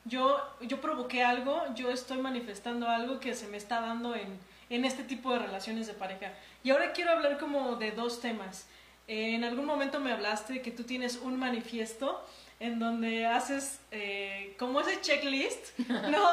yo, 0.03 0.37
yo 0.61 0.81
provoqué 0.81 1.23
algo, 1.23 1.63
yo 1.75 1.89
estoy 1.91 2.17
manifestando 2.17 2.89
algo 2.89 3.21
que 3.21 3.33
se 3.33 3.47
me 3.47 3.55
está 3.55 3.79
dando 3.79 4.15
en, 4.15 4.37
en 4.69 4.83
este 4.83 5.03
tipo 5.03 5.31
de 5.31 5.39
relaciones 5.39 5.87
de 5.87 5.93
pareja. 5.93 6.33
Y 6.61 6.71
ahora 6.71 6.91
quiero 6.91 7.11
hablar 7.11 7.39
como 7.39 7.77
de 7.77 7.91
dos 7.91 8.19
temas. 8.19 8.67
en 9.07 9.45
algún 9.45 9.65
momento 9.65 10.01
me 10.01 10.11
hablaste 10.11 10.53
de 10.53 10.61
que 10.61 10.71
tú 10.71 10.83
tienes 10.83 11.17
un 11.17 11.37
manifiesto 11.37 12.25
en 12.59 12.79
donde 12.79 13.25
haces 13.25 13.79
eh, 13.91 14.55
como 14.57 14.79
ese 14.81 15.01
checklist, 15.01 15.77
¿no? 15.87 16.29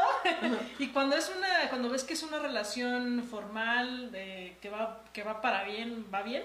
y 0.78 0.88
cuando 0.88 1.16
es 1.16 1.32
una, 1.36 1.68
cuando 1.68 1.88
ves 1.90 2.04
que 2.04 2.14
es 2.14 2.22
una 2.22 2.38
relación 2.38 3.24
formal, 3.28 4.10
que 4.12 4.70
va, 4.70 5.02
que 5.12 5.22
va 5.22 5.40
para 5.40 5.64
bien, 5.64 6.06
va 6.12 6.22
bien, 6.22 6.44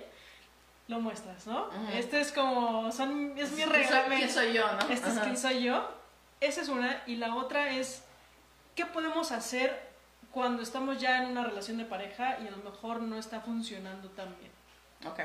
lo 0.88 1.00
muestras, 1.00 1.46
¿no? 1.46 1.70
Este 1.94 2.22
es 2.22 2.32
como, 2.32 2.92
son, 2.92 3.38
es 3.38 3.52
mi 3.52 3.66
reglamento. 3.66 4.16
¿Quién 4.16 4.30
soy 4.30 4.54
yo, 4.54 4.72
no? 4.72 4.80
Este 4.90 5.10
es 5.10 5.20
quién 5.20 5.38
soy 5.38 5.64
yo. 5.64 5.90
Esa 6.40 6.62
es 6.62 6.70
una. 6.70 7.04
Y 7.06 7.18
la 7.18 7.36
otra 7.36 7.72
es, 7.72 8.04
¿qué 8.74 8.86
podemos 8.86 9.32
hacer 9.32 9.88
cuando 10.32 10.64
estamos 10.64 11.00
ya 11.00 11.22
en 11.24 11.32
una 11.32 11.44
relación 11.44 11.78
de 11.78 11.86
pareja 11.86 12.38
y 12.42 12.48
a 12.48 12.52
lo 12.52 12.58
mejor 12.58 13.02
no 13.02 13.18
está 13.18 13.42
funcionando 13.42 14.10
tan 14.10 14.34
bien? 14.40 14.52
Ok. 15.12 15.20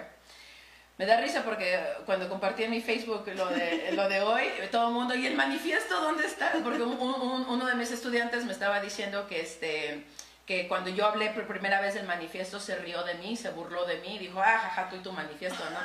Me 0.98 1.06
da 1.06 1.20
risa 1.20 1.42
porque 1.42 1.80
cuando 2.04 2.28
compartí 2.28 2.64
en 2.64 2.70
mi 2.70 2.80
Facebook 2.80 3.26
lo 3.34 3.46
de, 3.46 3.92
lo 3.92 4.08
de 4.08 4.20
hoy, 4.20 4.44
todo 4.70 4.88
el 4.88 4.94
mundo, 4.94 5.14
¿y 5.14 5.26
el 5.26 5.34
manifiesto 5.34 6.00
dónde 6.00 6.26
está? 6.26 6.52
Porque 6.62 6.82
uno 6.82 7.66
de 7.66 7.74
mis 7.74 7.90
estudiantes 7.90 8.44
me 8.44 8.52
estaba 8.52 8.80
diciendo 8.80 9.26
que, 9.26 9.40
este, 9.40 10.04
que 10.46 10.68
cuando 10.68 10.90
yo 10.90 11.06
hablé 11.06 11.30
por 11.30 11.46
primera 11.46 11.80
vez 11.80 11.94
del 11.94 12.06
manifiesto 12.06 12.60
se 12.60 12.76
rió 12.76 13.02
de 13.04 13.14
mí, 13.14 13.36
se 13.36 13.50
burló 13.50 13.86
de 13.86 13.98
mí, 14.00 14.18
dijo, 14.18 14.40
ah, 14.40 14.58
jaja, 14.58 14.90
tú 14.90 14.96
y 14.96 15.00
tu 15.00 15.12
manifiesto, 15.12 15.64
¿no? 15.70 15.78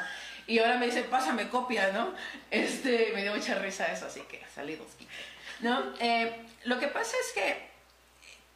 Y 0.46 0.60
ahora 0.60 0.78
me 0.78 0.86
dice, 0.86 1.04
pásame 1.04 1.50
copia, 1.50 1.92
¿no? 1.92 2.14
Este, 2.52 3.12
me 3.14 3.22
dio 3.24 3.34
mucha 3.34 3.56
risa 3.56 3.86
eso, 3.86 4.08
así 4.08 4.22
que 4.22 4.42
salidos. 4.54 4.88
¿No? 5.62 5.94
Eh, 6.00 6.46
lo 6.66 6.80
que 6.80 6.88
pasa 6.88 7.16
es 7.26 7.34
que 7.34 7.77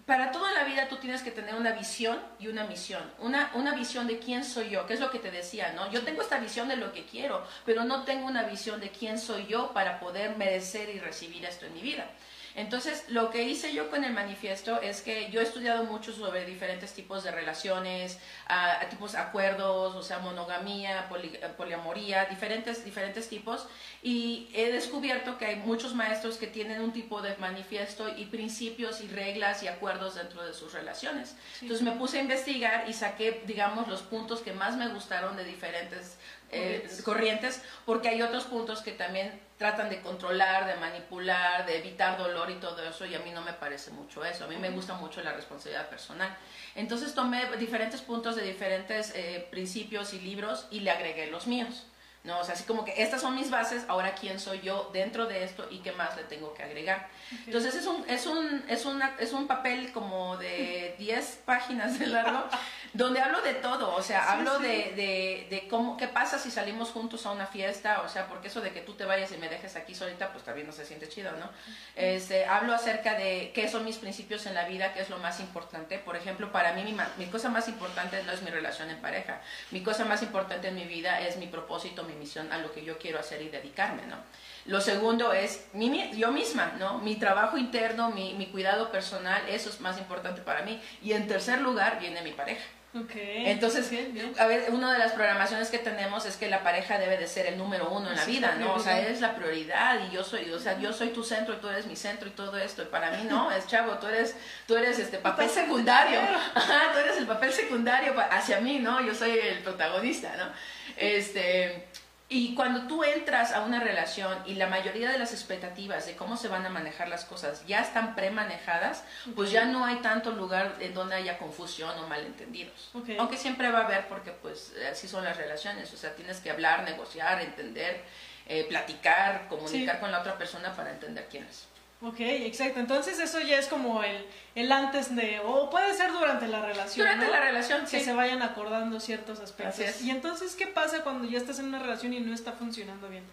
para 0.06 0.32
toda 0.32 0.52
la 0.54 0.64
vida 0.64 0.88
tú 0.88 0.98
tienes 0.98 1.22
que 1.22 1.32
tener 1.32 1.56
una 1.56 1.72
visión 1.72 2.20
y 2.40 2.48
una 2.48 2.66
misión, 2.66 3.04
una, 3.20 3.52
una 3.56 3.74
visión 3.74 4.08
de 4.08 4.20
quién 4.20 4.44
soy 4.44 4.70
yo, 4.70 4.86
que 4.86 4.94
es 4.94 5.00
lo 5.00 5.12
que 5.12 5.20
te 5.20 5.32
decía, 5.32 5.74
¿no? 5.74 5.92
Yo 5.92 6.04
tengo 6.04 6.22
esta 6.22 6.40
visión 6.40 6.68
de 6.68 6.76
lo 6.76 6.92
que 6.92 7.06
quiero, 7.06 7.46
pero 7.66 7.84
no 7.84 8.04
tengo 8.04 8.26
una 8.26 8.44
visión 8.44 8.80
de 8.80 8.90
quién 8.90 9.20
soy 9.20 9.48
yo 9.48 9.74
para 9.74 10.00
poder 10.00 10.38
merecer 10.38 10.90
y 10.90 11.00
recibir 11.00 11.46
esto 11.46 11.66
en 11.66 11.74
mi 11.74 11.82
vida. 11.82 12.08
Entonces, 12.56 13.06
lo 13.10 13.30
que 13.30 13.44
hice 13.44 13.74
yo 13.74 13.90
con 13.90 14.04
el 14.04 14.14
manifiesto 14.14 14.82
es 14.82 15.02
que 15.02 15.30
yo 15.32 15.40
he 15.40 15.44
estudiado 15.44 15.86
mucho 15.86 16.14
sobre 16.14 16.46
diferentes 16.46 16.94
tipos 16.94 17.24
de 17.24 17.32
relaciones, 17.32 18.20
a, 18.48 18.80
tipos 18.90 19.14
de 19.14 19.20
acuerdos, 19.20 19.96
o 19.96 20.04
sea, 20.04 20.20
monogamía, 20.20 21.10
poliamoría, 21.58 22.26
diferentes, 22.26 22.84
diferentes 22.84 23.30
tipos, 23.30 23.68
y 24.04 24.50
he 24.54 24.72
descubierto 24.72 25.38
que 25.38 25.46
hay 25.46 25.56
muchos 25.58 25.96
maestros 25.96 26.38
que 26.38 26.48
tienen 26.48 26.82
un 26.82 26.92
tipo 26.92 27.22
de 27.22 27.36
manifiesto 27.38 28.10
y 28.16 28.26
principios 28.26 29.02
y 29.02 29.08
reglas 29.08 29.64
y 29.64 29.68
acuerdos 29.68 30.16
dentro 30.16 30.44
de 30.44 30.54
sus 30.54 30.74
relaciones. 30.74 31.36
Entonces 31.62 31.86
me 31.86 31.92
puse 31.92 32.20
a 32.20 32.22
investigar 32.22 32.86
y 32.90 32.94
saqué, 32.94 33.44
digamos, 33.46 33.88
los 33.88 34.02
puntos 34.02 34.42
que 34.42 34.54
más 34.54 34.76
me 34.76 34.88
gustaron 34.90 35.38
de 35.38 35.44
diferentes 35.44 36.18
eh, 36.52 36.90
corrientes, 37.06 37.62
porque 37.86 38.10
hay 38.10 38.22
otros 38.22 38.44
puntos 38.44 38.82
que 38.82 38.92
también 38.92 39.40
tratan 39.62 39.92
de 39.92 40.02
controlar, 40.02 40.66
de 40.66 40.74
manipular, 40.78 41.68
de 41.68 41.78
evitar 41.78 42.18
dolor 42.18 42.50
y 42.50 42.56
todo 42.56 42.82
eso, 42.84 43.06
y 43.06 43.14
a 43.14 43.20
mí 43.20 43.30
no 43.30 43.44
me 43.44 43.54
parece 43.54 43.92
mucho 43.92 44.26
eso. 44.26 44.46
A 44.46 44.48
mí 44.48 44.56
me 44.58 44.72
gusta 44.72 44.96
mucho 44.96 45.22
la 45.22 45.34
responsabilidad 45.34 45.88
personal. 45.88 46.36
Entonces 46.74 47.14
tomé 47.14 47.46
diferentes 47.58 48.02
puntos 48.02 48.36
de 48.36 48.42
diferentes 48.42 49.14
eh, 49.14 49.48
principios 49.52 50.16
y 50.16 50.20
libros 50.20 50.66
y 50.72 50.80
le 50.80 50.90
agregué 50.90 51.28
los 51.28 51.46
míos. 51.46 51.86
¿No? 52.24 52.40
O 52.40 52.44
sea, 52.44 52.54
así 52.54 52.66
como 52.66 52.86
que 52.86 53.02
estas 53.02 53.22
son 53.22 53.36
mis 53.36 53.50
bases, 53.50 53.84
ahora 53.88 54.14
quién 54.14 54.40
soy 54.40 54.62
yo 54.62 54.92
dentro 54.94 55.26
de 55.26 55.44
esto 55.44 55.68
y 55.72 55.80
qué 55.80 55.92
más 55.92 56.16
le 56.16 56.24
tengo 56.24 56.54
que 56.54 56.62
agregar. 56.62 57.08
Entonces 57.46 57.74
es 57.74 57.88
un, 57.88 58.08
es, 58.08 58.28
un, 58.28 58.64
es, 58.68 58.86
una, 58.86 59.16
es 59.20 59.34
un 59.34 59.48
papel 59.48 59.92
como 59.92 60.38
de 60.38 60.96
10 61.00 61.42
páginas 61.46 61.98
de 61.98 62.08
largo, 62.08 62.44
donde 62.94 63.22
hablo 63.22 63.42
de 63.42 63.56
todo, 63.56 63.96
o 63.96 64.04
sea, 64.04 64.32
hablo 64.34 64.60
De, 64.60 64.94
de, 64.96 65.48
de, 65.50 65.68
cómo, 65.68 65.98
qué 65.98 66.08
pasa 66.08 66.38
si 66.38 66.52
salimos 66.52 66.90
juntos 66.90 67.26
a 67.26 67.32
una 67.32 67.48
fiesta, 67.48 68.02
o 68.02 68.10
sea, 68.10 68.28
porque 68.28 68.50
eso 68.50 68.62
de 68.62 68.72
que 68.72 68.82
tú 68.82 68.94
te 68.94 69.06
vayas 69.06 69.32
y 69.32 69.38
me 69.38 69.50
dejes 69.50 69.76
aquí 69.76 69.96
solita, 69.96 70.32
pues 70.32 70.44
también 70.44 70.68
no 70.68 70.74
se 70.74 70.86
siente 70.86 71.08
chido, 71.08 71.32
¿no? 71.32 71.50
Este, 71.96 72.46
hablo 72.46 72.74
acerca 72.74 73.16
de 73.16 73.52
qué 73.56 73.70
son 73.70 73.86
mis 73.86 73.98
principios 73.98 74.46
en 74.46 74.54
la 74.54 74.66
vida, 74.66 74.94
qué 74.94 75.02
es 75.02 75.10
lo 75.10 75.18
más 75.18 75.40
importante. 75.40 75.98
Por 76.00 76.16
ejemplo, 76.16 76.52
para 76.52 76.74
mí 76.74 76.84
mi, 76.84 76.96
mi 77.18 77.32
cosa 77.32 77.50
más 77.50 77.68
importante 77.68 78.22
no 78.24 78.32
es 78.32 78.42
mi 78.42 78.52
relación 78.52 78.90
en 78.90 79.02
pareja, 79.02 79.42
mi 79.72 79.82
cosa 79.82 80.06
más 80.06 80.22
importante 80.22 80.68
en 80.68 80.76
mi 80.76 80.84
vida 80.84 81.22
es 81.22 81.38
mi 81.38 81.48
propósito, 81.48 82.04
mi 82.04 82.11
misión, 82.16 82.52
a 82.52 82.58
lo 82.58 82.72
que 82.72 82.84
yo 82.84 82.98
quiero 82.98 83.20
hacer 83.20 83.42
y 83.42 83.50
dedicarme, 83.50 84.04
¿no? 84.08 84.18
Lo 84.66 84.80
segundo 84.80 85.34
es 85.34 85.68
mi, 85.74 86.12
yo 86.16 86.32
misma, 86.32 86.74
¿no? 86.78 87.00
Mi 87.00 87.16
trabajo 87.16 87.58
interno, 87.58 88.12
mi, 88.12 88.34
mi, 88.36 88.48
cuidado 88.48 88.92
personal, 88.92 89.42
eso 89.50 89.70
es 89.70 89.82
más 89.82 89.98
importante 89.98 90.42
para 90.42 90.62
mí. 90.64 90.80
Y 91.02 91.14
en 91.14 91.28
tercer 91.28 91.62
lugar 91.62 92.00
viene 92.00 92.22
mi 92.22 92.32
pareja. 92.32 92.64
Okay. 92.94 93.50
Entonces, 93.50 93.90
a 94.38 94.48
ver, 94.48 94.70
una 94.72 94.92
de 94.92 95.00
las 95.00 95.14
programaciones 95.14 95.70
que 95.70 95.78
tenemos 95.78 96.26
es 96.26 96.36
que 96.36 96.50
la 96.50 96.62
pareja 96.62 97.00
debe 97.00 97.18
de 97.18 97.26
ser 97.26 97.46
el 97.46 97.58
número 97.58 97.90
uno 97.90 98.10
en 98.10 98.18
la 98.18 98.26
vida, 98.26 98.56
¿no? 98.60 98.74
O 98.74 98.80
sea, 98.80 99.00
es 99.08 99.22
la 99.22 99.34
prioridad 99.34 99.98
y 100.06 100.14
yo 100.14 100.26
soy, 100.26 100.52
o 100.52 100.60
sea, 100.60 100.78
yo 100.78 100.92
soy 100.92 101.10
tu 101.10 101.24
centro 101.24 101.54
y 101.54 101.58
tú 101.58 101.70
eres 101.70 101.86
mi 101.86 101.96
centro 101.96 102.28
y 102.28 102.32
todo 102.32 102.58
esto. 102.58 102.82
Y 102.82 102.88
para 102.88 103.12
mí 103.12 103.24
no, 103.30 103.50
es 103.50 103.66
chavo, 103.66 103.94
tú 103.94 104.08
eres, 104.08 104.36
tú 104.68 104.76
eres 104.76 105.00
este 105.00 105.20
papel 105.20 105.50
secundario. 105.50 106.20
Ajá, 106.54 106.92
tú 106.92 107.00
eres 107.00 107.18
el 107.18 107.28
papel 107.28 107.54
secundario 107.54 108.14
hacia 108.30 108.60
mí, 108.60 108.80
¿no? 108.80 109.00
Yo 109.00 109.16
soy 109.16 109.40
el 109.40 109.60
protagonista, 109.60 110.36
¿no? 110.36 110.52
Este, 110.98 111.88
y 112.34 112.56
cuando 112.56 112.88
tú 112.88 113.04
entras 113.04 113.52
a 113.52 113.62
una 113.62 113.82
relación 113.82 114.38
y 114.46 114.54
la 114.54 114.68
mayoría 114.68 115.12
de 115.12 115.20
las 115.20 115.34
expectativas 115.34 116.06
de 116.06 116.16
cómo 116.16 116.38
se 116.38 116.48
van 116.48 116.66
a 116.66 116.70
manejar 116.70 117.10
las 117.10 117.26
cosas 117.26 117.68
ya 117.68 117.82
están 117.82 118.16
premanejadas, 118.16 119.04
pues 119.36 119.52
ya 119.52 119.66
no 119.66 119.84
hay 119.84 119.98
tanto 119.98 120.32
lugar 120.32 120.78
en 120.80 120.94
donde 120.94 121.16
haya 121.16 121.38
confusión 121.38 121.90
o 122.00 122.08
malentendidos. 122.08 122.90
Aunque 123.20 123.36
siempre 123.36 123.70
va 123.70 123.80
a 123.80 123.86
haber 123.86 124.08
porque 124.08 124.32
pues 124.32 124.72
así 124.90 125.10
son 125.10 125.26
las 125.26 125.36
relaciones, 125.36 125.94
o 125.94 125.98
sea, 125.98 126.16
tienes 126.16 126.40
que 126.40 126.50
hablar, 126.50 126.86
negociar, 126.86 127.42
entender, 127.42 128.02
eh, 128.48 128.64
platicar, 128.64 129.50
comunicar 129.50 130.00
con 130.00 130.10
la 130.10 130.22
otra 130.22 130.38
persona 130.38 130.74
para 130.74 130.92
entender 130.92 131.28
quién 131.30 131.44
es. 131.44 131.68
Ok, 132.02 132.20
exacto. 132.20 132.80
Entonces 132.80 133.20
eso 133.20 133.40
ya 133.42 133.60
es 133.60 133.68
como 133.68 134.04
el, 134.04 134.26
el 134.56 134.72
antes 134.72 135.16
de, 135.16 135.40
o 135.46 135.70
puede 135.70 135.94
ser 135.94 136.12
durante 136.12 136.48
la 136.48 136.66
relación. 136.66 137.06
Durante 137.06 137.32
la 137.32 137.40
relación, 137.40 137.88
sí. 137.88 137.98
Que 137.98 138.04
se 138.04 138.14
vayan 138.14 138.42
acordando 138.42 139.00
ciertos 139.00 139.40
aspectos. 139.40 140.02
Y 140.02 140.10
entonces, 140.10 140.56
¿qué 140.56 140.68
pasa 140.68 141.04
cuando 141.04 141.28
ya 141.28 141.38
estás 141.38 141.60
en 141.60 141.66
una 141.66 141.80
relación 141.80 142.14
y 142.14 142.20
no 142.20 142.34
está 142.34 142.54
funcionando 142.54 143.08
bien? 143.08 143.24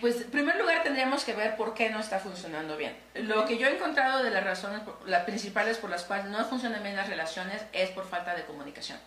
pues 0.00 0.20
en 0.22 0.30
primer 0.30 0.56
lugar 0.56 0.82
tendríamos 0.82 1.22
que 1.22 1.32
ver 1.32 1.56
por 1.56 1.74
qué 1.74 1.90
no 1.90 2.00
está 2.00 2.18
funcionando 2.18 2.76
bien. 2.76 2.96
Lo 3.14 3.46
que 3.46 3.56
yo 3.56 3.68
he 3.68 3.74
encontrado 3.74 4.24
de 4.24 4.30
las 4.30 4.42
razones, 4.42 4.80
las 5.06 5.24
principales 5.24 5.78
por 5.78 5.90
las 5.90 6.02
cuales 6.02 6.26
no 6.26 6.44
funcionan 6.44 6.82
bien 6.82 6.96
las 6.96 7.08
relaciones 7.08 7.62
es 7.72 7.90
por 7.90 8.04
falta 8.08 8.34
de 8.34 8.44
comunicación. 8.44 8.98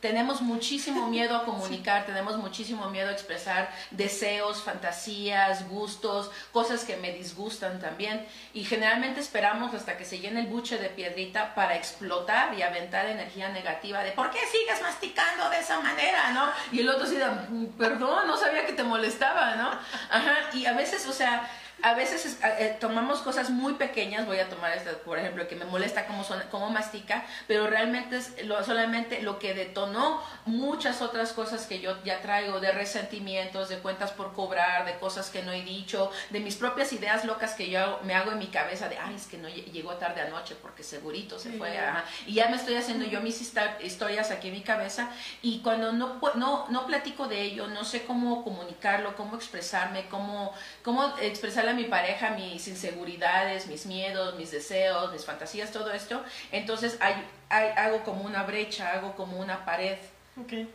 Tenemos 0.00 0.42
muchísimo 0.42 1.06
miedo 1.10 1.36
a 1.36 1.44
comunicar, 1.44 2.06
tenemos 2.06 2.36
muchísimo 2.36 2.88
miedo 2.90 3.08
a 3.08 3.12
expresar 3.12 3.70
deseos, 3.90 4.62
fantasías, 4.62 5.68
gustos, 5.68 6.30
cosas 6.52 6.84
que 6.84 6.96
me 6.96 7.12
disgustan 7.12 7.80
también. 7.80 8.26
Y 8.54 8.64
generalmente 8.64 9.20
esperamos 9.20 9.74
hasta 9.74 9.96
que 9.96 10.04
se 10.04 10.18
llene 10.18 10.40
el 10.40 10.46
buche 10.46 10.78
de 10.78 10.88
piedrita 10.88 11.54
para 11.54 11.76
explotar 11.76 12.54
y 12.54 12.62
aventar 12.62 13.06
energía 13.06 13.48
negativa 13.48 14.02
de 14.02 14.12
¿por 14.12 14.30
qué 14.30 14.40
sigues 14.50 14.80
masticando 14.82 15.50
de 15.50 15.58
esa 15.58 15.80
manera? 15.80 16.32
¿no? 16.32 16.48
Y 16.72 16.80
el 16.80 16.88
otro 16.88 17.08
dice, 17.08 17.24
mm, 17.26 17.66
perdón, 17.78 18.26
no 18.26 18.36
sabía 18.36 18.66
que 18.66 18.72
te 18.72 18.84
molestaba, 18.84 19.56
¿no? 19.56 19.70
Ajá, 20.10 20.50
y 20.52 20.66
a 20.66 20.72
veces, 20.72 21.06
o 21.06 21.12
sea, 21.12 21.48
a 21.82 21.94
veces 21.94 22.38
eh, 22.42 22.76
tomamos 22.80 23.20
cosas 23.20 23.50
muy 23.50 23.74
pequeñas, 23.74 24.26
voy 24.26 24.38
a 24.38 24.48
tomar 24.48 24.76
esta, 24.76 24.92
por 24.98 25.18
ejemplo, 25.18 25.46
que 25.46 25.56
me 25.56 25.66
molesta 25.66 26.06
cómo, 26.06 26.24
son, 26.24 26.42
cómo 26.50 26.70
mastica, 26.70 27.24
pero 27.46 27.66
realmente 27.66 28.16
es 28.16 28.44
lo, 28.46 28.64
solamente 28.64 29.20
lo 29.20 29.38
que 29.38 29.52
detonó 29.52 30.22
muchas 30.46 31.02
otras 31.02 31.32
cosas 31.32 31.66
que 31.66 31.80
yo 31.80 32.02
ya 32.02 32.22
traigo, 32.22 32.60
de 32.60 32.72
resentimientos, 32.72 33.68
de 33.68 33.78
cuentas 33.78 34.10
por 34.12 34.32
cobrar, 34.32 34.86
de 34.86 34.96
cosas 34.98 35.28
que 35.28 35.42
no 35.42 35.52
he 35.52 35.62
dicho, 35.62 36.10
de 36.30 36.40
mis 36.40 36.56
propias 36.56 36.92
ideas 36.94 37.26
locas 37.26 37.52
que 37.52 37.68
yo 37.68 38.00
me 38.04 38.14
hago 38.14 38.32
en 38.32 38.38
mi 38.38 38.46
cabeza, 38.46 38.88
de, 38.88 38.96
ay, 38.96 39.14
es 39.14 39.26
que 39.26 39.36
no 39.36 39.48
llegó 39.48 39.94
tarde 39.94 40.22
anoche 40.22 40.56
porque 40.60 40.82
segurito 40.82 41.38
se 41.38 41.52
fue, 41.52 41.78
y 42.26 42.34
ya 42.34 42.48
me 42.48 42.56
estoy 42.56 42.76
haciendo 42.76 43.04
yo 43.04 43.20
mis 43.20 43.40
historias 43.40 44.30
aquí 44.30 44.48
en 44.48 44.54
mi 44.54 44.62
cabeza, 44.62 45.10
y 45.42 45.60
cuando 45.60 45.92
no, 45.92 46.18
no, 46.36 46.66
no 46.70 46.86
platico 46.86 47.28
de 47.28 47.42
ello, 47.42 47.68
no 47.68 47.84
sé 47.84 48.04
cómo 48.04 48.42
comunicarlo, 48.42 49.14
cómo 49.14 49.36
expresarme, 49.36 50.06
cómo, 50.08 50.54
cómo 50.82 51.14
expresar 51.20 51.65
a 51.68 51.74
mi 51.74 51.84
pareja 51.84 52.30
mis 52.30 52.66
inseguridades, 52.68 53.66
mis 53.66 53.86
miedos, 53.86 54.36
mis 54.36 54.50
deseos, 54.50 55.12
mis 55.12 55.24
fantasías, 55.24 55.72
todo 55.72 55.92
esto, 55.92 56.22
entonces 56.52 56.98
hay, 57.00 57.14
hago 57.50 58.02
como 58.04 58.22
una 58.22 58.42
brecha, 58.44 58.92
hago 58.92 59.14
como 59.14 59.38
una 59.38 59.64
pared 59.64 59.98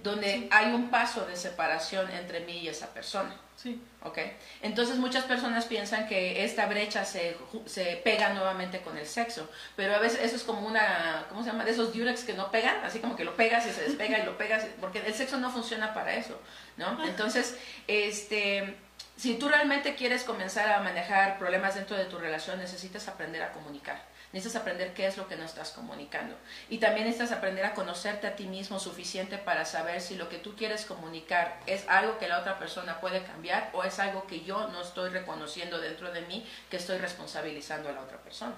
donde 0.02 0.48
hay 0.50 0.74
un 0.74 0.90
paso 0.90 1.26
de 1.26 1.36
separación 1.36 2.10
entre 2.12 2.40
mí 2.42 2.60
y 2.60 2.68
esa 2.68 2.88
persona. 2.94 3.36
Sí. 3.56 3.80
Okay. 4.04 4.36
Entonces 4.64 4.98
muchas 4.98 5.26
personas 5.26 5.66
piensan 5.66 6.08
que 6.08 6.44
esta 6.44 6.66
brecha 6.66 7.06
se, 7.06 7.38
se, 7.68 7.98
pega 7.98 8.30
nuevamente 8.30 8.82
con 8.82 8.98
el 8.98 9.06
sexo, 9.06 9.48
pero 9.76 9.94
a 9.94 10.00
veces 10.00 10.22
eso 10.24 10.36
es 10.36 10.44
como 10.44 10.66
una, 10.66 11.28
¿cómo 11.30 11.44
se 11.44 11.52
llama? 11.52 11.64
De 11.64 11.70
esos 11.70 11.94
durex 11.94 12.24
que 12.24 12.34
no 12.34 12.50
pegan, 12.50 12.84
así 12.84 12.98
como 12.98 13.16
que 13.16 13.24
lo 13.24 13.36
pegas 13.36 13.68
y 13.68 13.72
se 13.72 13.84
despega 13.84 14.18
y 14.18 14.26
lo 14.26 14.36
pegas, 14.36 14.66
porque 14.80 15.04
el 15.06 15.14
sexo 15.14 15.38
no 15.38 15.52
funciona 15.52 15.94
para 15.94 16.16
eso, 16.16 16.40
¿no? 16.78 17.06
Entonces, 17.06 17.56
este 17.86 18.76
si 19.22 19.36
tú 19.36 19.50
realmente 19.50 19.94
quieres 19.94 20.24
comenzar 20.24 20.68
a 20.72 20.80
manejar 20.80 21.38
problemas 21.38 21.76
dentro 21.76 21.96
de 21.96 22.06
tu 22.06 22.18
relación, 22.18 22.58
necesitas 22.58 23.08
aprender 23.08 23.44
a 23.44 23.52
comunicar. 23.52 24.02
Necesitas 24.34 24.64
aprender 24.64 24.96
qué 24.96 25.06
es 25.06 25.16
lo 25.16 25.28
que 25.28 25.36
no 25.36 25.44
estás 25.44 25.70
comunicando. 25.70 26.36
Y 26.70 26.80
también 26.80 27.06
necesitas 27.06 27.38
aprender 27.38 27.64
a 27.66 27.76
conocerte 27.76 28.26
a 28.26 28.36
ti 28.36 28.48
mismo 28.48 28.80
suficiente 28.80 29.38
para 29.38 29.66
saber 29.66 30.02
si 30.02 30.16
lo 30.16 30.28
que 30.28 30.40
tú 30.40 30.56
quieres 30.56 30.86
comunicar 30.86 31.60
es 31.68 31.88
algo 31.88 32.18
que 32.18 32.28
la 32.28 32.40
otra 32.40 32.58
persona 32.58 33.00
puede 33.00 33.22
cambiar 33.22 33.70
o 33.74 33.84
es 33.84 34.00
algo 34.00 34.26
que 34.26 34.42
yo 34.42 34.70
no 34.70 34.82
estoy 34.82 35.12
reconociendo 35.12 35.80
dentro 35.80 36.12
de 36.12 36.22
mí, 36.22 36.44
que 36.72 36.78
estoy 36.78 36.98
responsabilizando 36.98 37.90
a 37.90 37.92
la 37.92 38.02
otra 38.02 38.18
persona. 38.18 38.56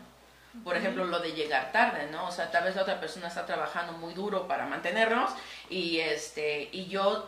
Por 0.63 0.77
ejemplo, 0.77 1.05
lo 1.05 1.19
de 1.19 1.31
llegar 1.31 1.71
tarde, 1.71 2.07
¿no? 2.11 2.27
O 2.27 2.31
sea, 2.31 2.51
tal 2.51 2.65
vez 2.65 2.75
la 2.75 2.83
otra 2.83 2.99
persona 2.99 3.27
está 3.27 3.43
trabajando 3.47 3.93
muy 3.93 4.13
duro 4.13 4.47
para 4.47 4.67
mantenernos 4.67 5.31
y 5.67 5.97
este 5.97 6.69
y 6.71 6.85
yo 6.85 7.25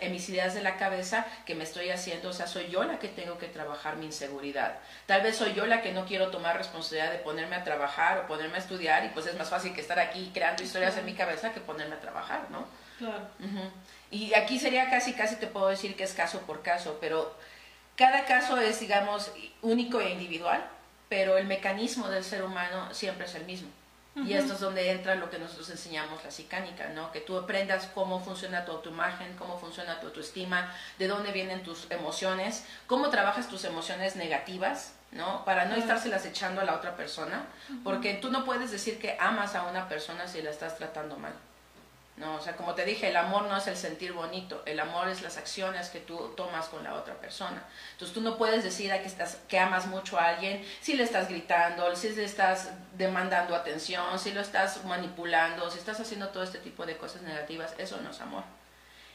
en, 0.00 0.10
mis 0.10 0.26
ideas 0.30 0.54
de 0.54 0.62
la 0.62 0.78
cabeza 0.78 1.26
que 1.44 1.54
me 1.54 1.64
estoy 1.64 1.90
haciendo, 1.90 2.30
o 2.30 2.32
sea, 2.32 2.46
soy 2.46 2.68
yo 2.68 2.82
la 2.84 2.98
que 2.98 3.08
tengo 3.08 3.36
que 3.36 3.46
trabajar 3.48 3.96
mi 3.96 4.06
inseguridad. 4.06 4.78
Tal 5.04 5.20
vez 5.20 5.36
soy 5.36 5.52
yo 5.52 5.66
la 5.66 5.82
que 5.82 5.92
no 5.92 6.06
quiero 6.06 6.28
tomar 6.30 6.56
responsabilidad 6.56 7.12
de 7.12 7.18
ponerme 7.18 7.56
a 7.56 7.64
trabajar 7.64 8.20
o 8.20 8.26
ponerme 8.26 8.54
a 8.54 8.60
estudiar 8.60 9.04
y 9.04 9.08
pues 9.10 9.26
es 9.26 9.36
más 9.36 9.50
fácil 9.50 9.74
que 9.74 9.82
estar 9.82 9.98
aquí 9.98 10.30
creando 10.32 10.62
historias 10.62 10.96
en 10.96 11.04
mi 11.04 11.12
cabeza 11.12 11.52
que 11.52 11.60
ponerme 11.60 11.96
a 11.96 12.00
trabajar, 12.00 12.46
¿no? 12.50 12.66
Claro. 12.96 13.28
Y 14.10 14.32
aquí 14.32 14.58
sería 14.58 14.88
casi 14.88 15.12
casi 15.12 15.36
te 15.36 15.46
puedo 15.46 15.68
decir 15.68 15.94
que 15.94 16.04
es 16.04 16.14
caso 16.14 16.40
por 16.40 16.62
caso, 16.62 16.96
pero 17.02 17.36
cada 17.96 18.24
caso 18.24 18.58
es 18.58 18.80
digamos 18.80 19.30
único 19.60 20.00
e 20.00 20.08
individual 20.08 20.66
pero 21.08 21.36
el 21.36 21.46
mecanismo 21.46 22.08
del 22.08 22.24
ser 22.24 22.42
humano 22.42 22.92
siempre 22.92 23.26
es 23.26 23.34
el 23.34 23.44
mismo. 23.44 23.68
Y 24.24 24.32
esto 24.32 24.54
es 24.54 24.60
donde 24.60 24.90
entra 24.92 25.14
lo 25.14 25.28
que 25.28 25.38
nosotros 25.38 25.68
enseñamos, 25.68 26.24
la 26.24 26.30
psicánica, 26.30 26.88
¿no? 26.88 27.12
Que 27.12 27.20
tú 27.20 27.36
aprendas 27.36 27.86
cómo 27.94 28.18
funciona 28.18 28.64
tu 28.64 28.72
autoimagen, 28.72 29.36
cómo 29.36 29.58
funciona 29.58 30.00
tu 30.00 30.06
autoestima, 30.06 30.72
de 30.98 31.06
dónde 31.06 31.32
vienen 31.32 31.62
tus 31.62 31.90
emociones, 31.90 32.64
cómo 32.86 33.10
trabajas 33.10 33.46
tus 33.46 33.64
emociones 33.64 34.16
negativas, 34.16 34.94
¿no? 35.12 35.44
Para 35.44 35.66
no 35.66 35.74
estárselas 35.74 36.24
echando 36.24 36.62
a 36.62 36.64
la 36.64 36.76
otra 36.76 36.96
persona, 36.96 37.44
porque 37.84 38.14
tú 38.14 38.30
no 38.30 38.46
puedes 38.46 38.70
decir 38.70 38.98
que 38.98 39.18
amas 39.20 39.54
a 39.54 39.64
una 39.64 39.86
persona 39.86 40.26
si 40.26 40.40
la 40.40 40.48
estás 40.48 40.78
tratando 40.78 41.18
mal. 41.18 41.34
No, 42.16 42.36
o 42.36 42.40
sea, 42.40 42.56
como 42.56 42.74
te 42.74 42.86
dije, 42.86 43.10
el 43.10 43.16
amor 43.16 43.42
no 43.42 43.58
es 43.58 43.66
el 43.66 43.76
sentir 43.76 44.14
bonito, 44.14 44.62
el 44.64 44.80
amor 44.80 45.08
es 45.08 45.20
las 45.20 45.36
acciones 45.36 45.90
que 45.90 46.00
tú 46.00 46.32
tomas 46.34 46.66
con 46.68 46.82
la 46.82 46.94
otra 46.94 47.14
persona. 47.14 47.62
Entonces 47.92 48.14
tú 48.14 48.22
no 48.22 48.38
puedes 48.38 48.64
decir 48.64 48.90
que, 48.90 49.06
estás, 49.06 49.38
que 49.48 49.58
amas 49.58 49.86
mucho 49.86 50.18
a 50.18 50.28
alguien 50.28 50.64
si 50.80 50.94
le 50.94 51.02
estás 51.02 51.28
gritando, 51.28 51.94
si 51.94 52.08
le 52.10 52.24
estás 52.24 52.70
demandando 52.96 53.54
atención, 53.54 54.18
si 54.18 54.32
lo 54.32 54.40
estás 54.40 54.82
manipulando, 54.86 55.70
si 55.70 55.78
estás 55.78 56.00
haciendo 56.00 56.28
todo 56.28 56.42
este 56.42 56.58
tipo 56.58 56.86
de 56.86 56.96
cosas 56.96 57.20
negativas, 57.20 57.74
eso 57.76 58.00
no 58.00 58.10
es 58.10 58.20
amor. 58.22 58.44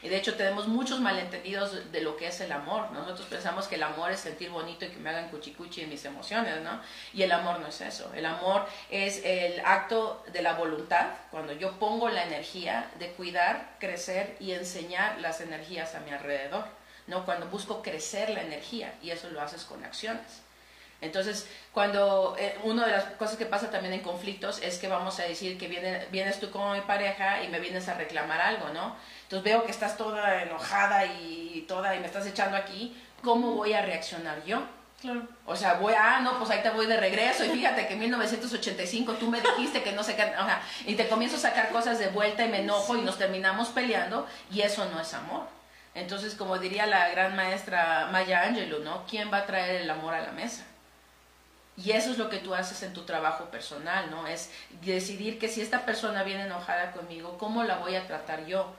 Y 0.02 0.08
de 0.08 0.16
hecho 0.16 0.34
tenemos 0.34 0.66
muchos 0.66 1.00
malentendidos 1.00 1.92
de 1.92 2.00
lo 2.00 2.16
que 2.16 2.26
es 2.26 2.40
el 2.40 2.50
amor. 2.50 2.90
Nosotros 2.90 3.26
pensamos 3.28 3.68
que 3.68 3.76
el 3.76 3.84
amor 3.84 4.10
es 4.10 4.20
sentir 4.20 4.50
bonito 4.50 4.84
y 4.84 4.88
que 4.88 4.96
me 4.96 5.10
hagan 5.10 5.30
cuchicuchi 5.30 5.82
en 5.82 5.90
mis 5.90 6.04
emociones, 6.04 6.60
¿no? 6.62 6.80
Y 7.12 7.22
el 7.22 7.30
amor 7.30 7.60
no 7.60 7.68
es 7.68 7.80
eso. 7.80 8.12
El 8.12 8.26
amor 8.26 8.66
es 8.90 9.24
el 9.24 9.60
acto 9.64 10.24
de 10.32 10.42
la 10.42 10.54
voluntad, 10.54 11.06
cuando 11.30 11.52
yo 11.52 11.78
pongo 11.78 12.08
la 12.08 12.24
energía 12.24 12.90
de 12.98 13.12
cuidar, 13.12 13.76
crecer 13.78 14.36
y 14.40 14.52
enseñar 14.52 15.20
las 15.20 15.40
energías 15.40 15.94
a 15.94 16.00
mi 16.00 16.10
alrededor, 16.10 16.64
¿no? 17.06 17.24
Cuando 17.24 17.46
busco 17.46 17.80
crecer 17.80 18.30
la 18.30 18.42
energía 18.42 18.94
y 19.02 19.10
eso 19.10 19.30
lo 19.30 19.40
haces 19.40 19.64
con 19.64 19.84
acciones. 19.84 20.42
Entonces, 21.02 21.48
cuando 21.72 22.36
eh, 22.38 22.56
una 22.62 22.86
de 22.86 22.92
las 22.92 23.04
cosas 23.16 23.36
que 23.36 23.44
pasa 23.44 23.70
también 23.70 23.92
en 23.92 24.00
conflictos 24.00 24.62
es 24.62 24.78
que 24.78 24.86
vamos 24.86 25.18
a 25.18 25.24
decir 25.24 25.58
que 25.58 25.66
vienes 26.10 26.38
tú 26.38 26.50
como 26.50 26.72
mi 26.72 26.80
pareja 26.80 27.42
y 27.42 27.48
me 27.48 27.58
vienes 27.58 27.88
a 27.88 27.94
reclamar 27.94 28.40
algo, 28.40 28.68
¿no? 28.68 28.96
Entonces 29.24 29.42
veo 29.42 29.64
que 29.64 29.72
estás 29.72 29.96
toda 29.96 30.42
enojada 30.42 31.04
y 31.04 31.64
toda 31.66 31.96
y 31.96 31.98
me 31.98 32.06
estás 32.06 32.24
echando 32.26 32.56
aquí, 32.56 32.96
¿cómo 33.22 33.56
voy 33.56 33.72
a 33.72 33.82
reaccionar 33.82 34.44
yo? 34.44 34.62
Claro. 35.00 35.26
O 35.44 35.56
sea, 35.56 35.74
voy, 35.74 35.94
ah, 35.98 36.20
no, 36.22 36.38
pues 36.38 36.50
ahí 36.50 36.62
te 36.62 36.70
voy 36.70 36.86
de 36.86 36.96
regreso 36.96 37.44
y 37.44 37.48
fíjate 37.48 37.88
que 37.88 37.94
en 37.94 37.98
1985 37.98 39.14
tú 39.14 39.28
me 39.28 39.40
dijiste 39.40 39.82
que 39.82 39.90
no 39.90 40.04
sé 40.04 40.14
qué, 40.14 40.22
o 40.22 40.44
sea, 40.44 40.62
y 40.86 40.94
te 40.94 41.08
comienzo 41.08 41.36
a 41.36 41.40
sacar 41.40 41.70
cosas 41.70 41.98
de 41.98 42.08
vuelta 42.08 42.44
y 42.44 42.48
me 42.48 42.60
enojo 42.60 42.96
y 42.96 43.00
nos 43.00 43.18
terminamos 43.18 43.70
peleando 43.70 44.28
y 44.52 44.60
eso 44.60 44.84
no 44.84 45.00
es 45.00 45.12
amor. 45.14 45.48
Entonces, 45.96 46.36
como 46.36 46.58
diría 46.58 46.86
la 46.86 47.08
gran 47.08 47.34
maestra 47.34 48.08
Maya 48.12 48.42
Angelou, 48.44 48.84
¿no? 48.84 49.04
¿Quién 49.06 49.32
va 49.32 49.38
a 49.38 49.46
traer 49.46 49.82
el 49.82 49.90
amor 49.90 50.14
a 50.14 50.20
la 50.20 50.30
mesa? 50.30 50.64
Y 51.76 51.92
eso 51.92 52.10
es 52.10 52.18
lo 52.18 52.28
que 52.28 52.38
tú 52.38 52.54
haces 52.54 52.82
en 52.82 52.92
tu 52.92 53.02
trabajo 53.02 53.46
personal, 53.46 54.10
¿no? 54.10 54.26
Es 54.26 54.50
decidir 54.82 55.38
que 55.38 55.48
si 55.48 55.62
esta 55.62 55.86
persona 55.86 56.22
viene 56.22 56.44
enojada 56.44 56.92
conmigo, 56.92 57.38
¿cómo 57.38 57.64
la 57.64 57.78
voy 57.78 57.96
a 57.96 58.06
tratar 58.06 58.44
yo? 58.46 58.74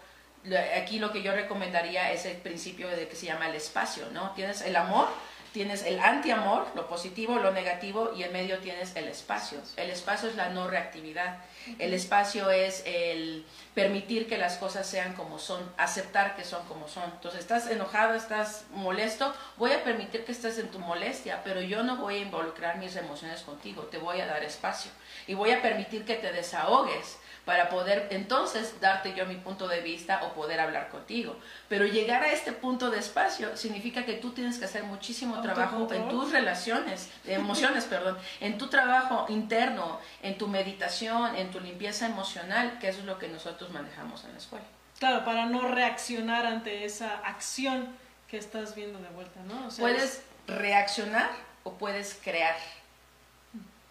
Aquí 0.79 0.99
lo 0.99 1.11
que 1.11 1.23
yo 1.23 1.33
recomendaría 1.33 2.11
es 2.11 2.25
el 2.25 2.37
principio 2.37 2.87
de 2.89 3.07
que 3.07 3.15
se 3.15 3.25
llama 3.25 3.49
el 3.49 3.55
espacio, 3.55 4.05
¿no? 4.11 4.31
Tienes 4.31 4.61
el 4.61 4.75
amor, 4.75 5.07
tienes 5.53 5.83
el 5.83 5.99
anti-amor, 5.99 6.67
lo 6.75 6.87
positivo, 6.87 7.37
lo 7.37 7.51
negativo, 7.51 8.11
y 8.15 8.23
en 8.23 8.33
medio 8.33 8.57
tienes 8.57 8.95
el 8.95 9.07
espacio. 9.07 9.59
El 9.77 9.91
espacio 9.91 10.27
es 10.27 10.35
la 10.35 10.49
no 10.49 10.67
reactividad. 10.67 11.37
El 11.79 11.93
espacio 11.93 12.49
es 12.49 12.83
el 12.85 13.45
permitir 13.75 14.27
que 14.27 14.37
las 14.37 14.57
cosas 14.57 14.85
sean 14.87 15.13
como 15.13 15.39
son, 15.39 15.71
aceptar 15.77 16.35
que 16.35 16.43
son 16.43 16.65
como 16.65 16.87
son. 16.87 17.03
Entonces, 17.05 17.39
estás 17.39 17.69
enojado, 17.69 18.15
estás 18.15 18.65
molesto, 18.71 19.33
voy 19.57 19.71
a 19.71 19.83
permitir 19.83 20.25
que 20.25 20.31
estés 20.31 20.57
en 20.57 20.69
tu 20.69 20.79
molestia, 20.79 21.41
pero 21.43 21.61
yo 21.61 21.83
no 21.83 21.97
voy 21.97 22.15
a 22.15 22.19
involucrar 22.19 22.77
mis 22.79 22.95
emociones 22.95 23.41
contigo, 23.41 23.83
te 23.83 23.99
voy 23.99 24.19
a 24.21 24.25
dar 24.25 24.43
espacio 24.43 24.91
y 25.27 25.35
voy 25.35 25.51
a 25.51 25.61
permitir 25.61 26.03
que 26.03 26.15
te 26.15 26.31
desahogues 26.31 27.17
para 27.45 27.69
poder 27.69 28.07
entonces 28.11 28.79
darte 28.79 29.13
yo 29.15 29.25
mi 29.25 29.35
punto 29.35 29.67
de 29.67 29.81
vista 29.81 30.23
o 30.23 30.33
poder 30.33 30.59
hablar 30.59 30.89
contigo. 30.89 31.37
Pero 31.67 31.85
llegar 31.85 32.23
a 32.23 32.31
este 32.31 32.53
punto 32.53 32.89
de 32.89 32.99
espacio 32.99 33.57
significa 33.57 34.05
que 34.05 34.13
tú 34.13 34.31
tienes 34.31 34.57
que 34.57 34.65
hacer 34.65 34.83
muchísimo 34.83 35.41
trabajo 35.41 35.87
en 35.91 36.07
tus 36.07 36.31
relaciones, 36.31 37.09
emociones, 37.25 37.83
perdón, 37.89 38.17
en 38.39 38.57
tu 38.57 38.67
trabajo 38.67 39.25
interno, 39.27 39.99
en 40.21 40.37
tu 40.37 40.47
meditación, 40.47 41.35
en 41.35 41.51
tu 41.51 41.59
limpieza 41.59 42.05
emocional, 42.05 42.79
que 42.79 42.89
eso 42.89 42.99
es 42.99 43.05
lo 43.05 43.19
que 43.19 43.27
nosotros 43.27 43.71
manejamos 43.71 44.23
en 44.23 44.31
la 44.31 44.37
escuela. 44.37 44.65
Claro, 44.99 45.25
para 45.25 45.45
no 45.45 45.67
reaccionar 45.67 46.45
ante 46.45 46.85
esa 46.85 47.17
acción 47.25 47.89
que 48.29 48.37
estás 48.37 48.73
viendo 48.73 48.99
de 48.99 49.09
vuelta, 49.09 49.41
¿no? 49.47 49.67
puedes 49.77 50.23
reaccionar 50.47 51.29
o 51.63 51.73
puedes 51.73 52.19
crear 52.23 52.55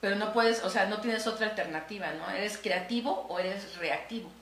pero 0.02 0.16
no 0.16 0.32
puedes, 0.32 0.64
o 0.64 0.68
sea, 0.68 0.86
no 0.86 1.00
tienes 1.00 1.28
otra 1.28 1.46
alternativa, 1.46 2.10
¿no? 2.14 2.28
Eres 2.28 2.58
creativo 2.58 3.24
o 3.28 3.38
eres 3.38 3.76
reactivo. 3.76 4.32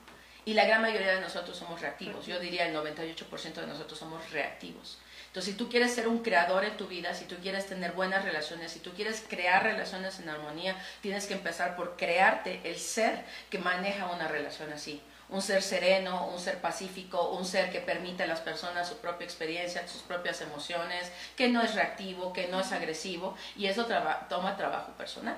Y 0.47 0.55
la 0.55 0.65
gran 0.65 0.81
mayoría 0.81 1.15
de 1.15 1.21
nosotros 1.21 1.55
somos 1.55 1.83
reactivos. 1.83 2.27
Yo 2.27 2.41
diría 2.41 2.67
el 2.67 2.75
98% 2.75 3.53
de 3.53 3.67
nosotros 3.67 3.99
somos 3.99 4.31
reactivos. 4.31 4.97
Entonces, 5.27 5.53
si 5.53 5.59
tú 5.59 5.69
quieres 5.69 5.95
ser 5.95 6.09
un 6.09 6.21
creador 6.21 6.65
en 6.65 6.79
tu 6.79 6.87
vida, 6.87 7.13
si 7.13 7.27
tú 7.27 7.37
quieres 7.43 7.67
tener 7.67 7.93
buenas 7.93 8.25
relaciones, 8.25 8.73
si 8.73 8.79
tú 8.81 8.93
quieres 8.95 9.23
crear 9.29 9.63
relaciones 9.63 10.19
en 10.19 10.31
armonía, 10.31 10.75
tienes 11.03 11.27
que 11.27 11.35
empezar 11.35 11.77
por 11.77 11.95
crearte 11.99 12.63
el 12.65 12.79
ser 12.79 13.23
que 13.51 13.59
maneja 13.59 14.07
una 14.07 14.29
relación 14.29 14.73
así. 14.73 15.03
Un 15.29 15.43
ser 15.43 15.63
sereno, 15.63 16.27
un 16.29 16.41
ser 16.41 16.57
pacífico, 16.63 17.33
un 17.33 17.45
ser 17.45 17.71
que 17.71 17.81
permite 17.81 18.23
a 18.23 18.27
las 18.27 18.41
personas 18.41 18.89
su 18.89 18.97
propia 18.97 19.27
experiencia, 19.27 19.87
sus 19.87 20.01
propias 20.01 20.41
emociones, 20.41 21.13
que 21.37 21.49
no 21.49 21.61
es 21.61 21.75
reactivo, 21.75 22.33
que 22.33 22.49
no 22.49 22.61
es 22.61 22.73
agresivo, 22.73 23.37
y 23.57 23.67
eso 23.67 23.87
toma 23.87 24.57
trabajo 24.57 24.93
personal. 24.95 25.37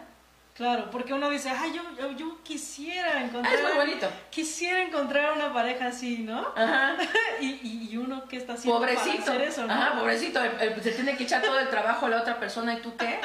Claro, 0.54 0.90
porque 0.90 1.14
uno 1.14 1.30
dice, 1.30 1.48
ay, 1.48 1.72
yo, 1.72 2.10
yo, 2.12 2.42
quisiera 2.42 3.22
encontrar... 3.22 3.54
Ah, 3.54 3.56
es 3.56 3.62
muy 3.62 3.72
bonito. 3.72 4.10
Quisiera 4.30 4.82
encontrar 4.82 5.32
una 5.32 5.52
pareja 5.52 5.86
así, 5.86 6.18
¿no? 6.18 6.52
Ajá. 6.54 6.96
y, 7.40 7.88
y, 7.90 7.96
uno 7.96 8.28
que 8.28 8.36
está 8.36 8.52
haciendo 8.52 8.78
pobrecito. 8.78 9.24
para 9.24 9.36
hacer 9.36 9.42
eso, 9.42 9.66
¿no? 9.66 9.72
Ajá, 9.72 9.98
pobrecito, 9.98 10.40
se 10.82 10.92
tiene 10.92 11.16
que 11.16 11.24
echar 11.24 11.40
todo 11.40 11.58
el 11.58 11.68
trabajo 11.70 12.06
a 12.06 12.10
la 12.10 12.20
otra 12.20 12.38
persona, 12.38 12.74
¿y 12.74 12.80
tú 12.80 12.94
qué? 12.96 13.18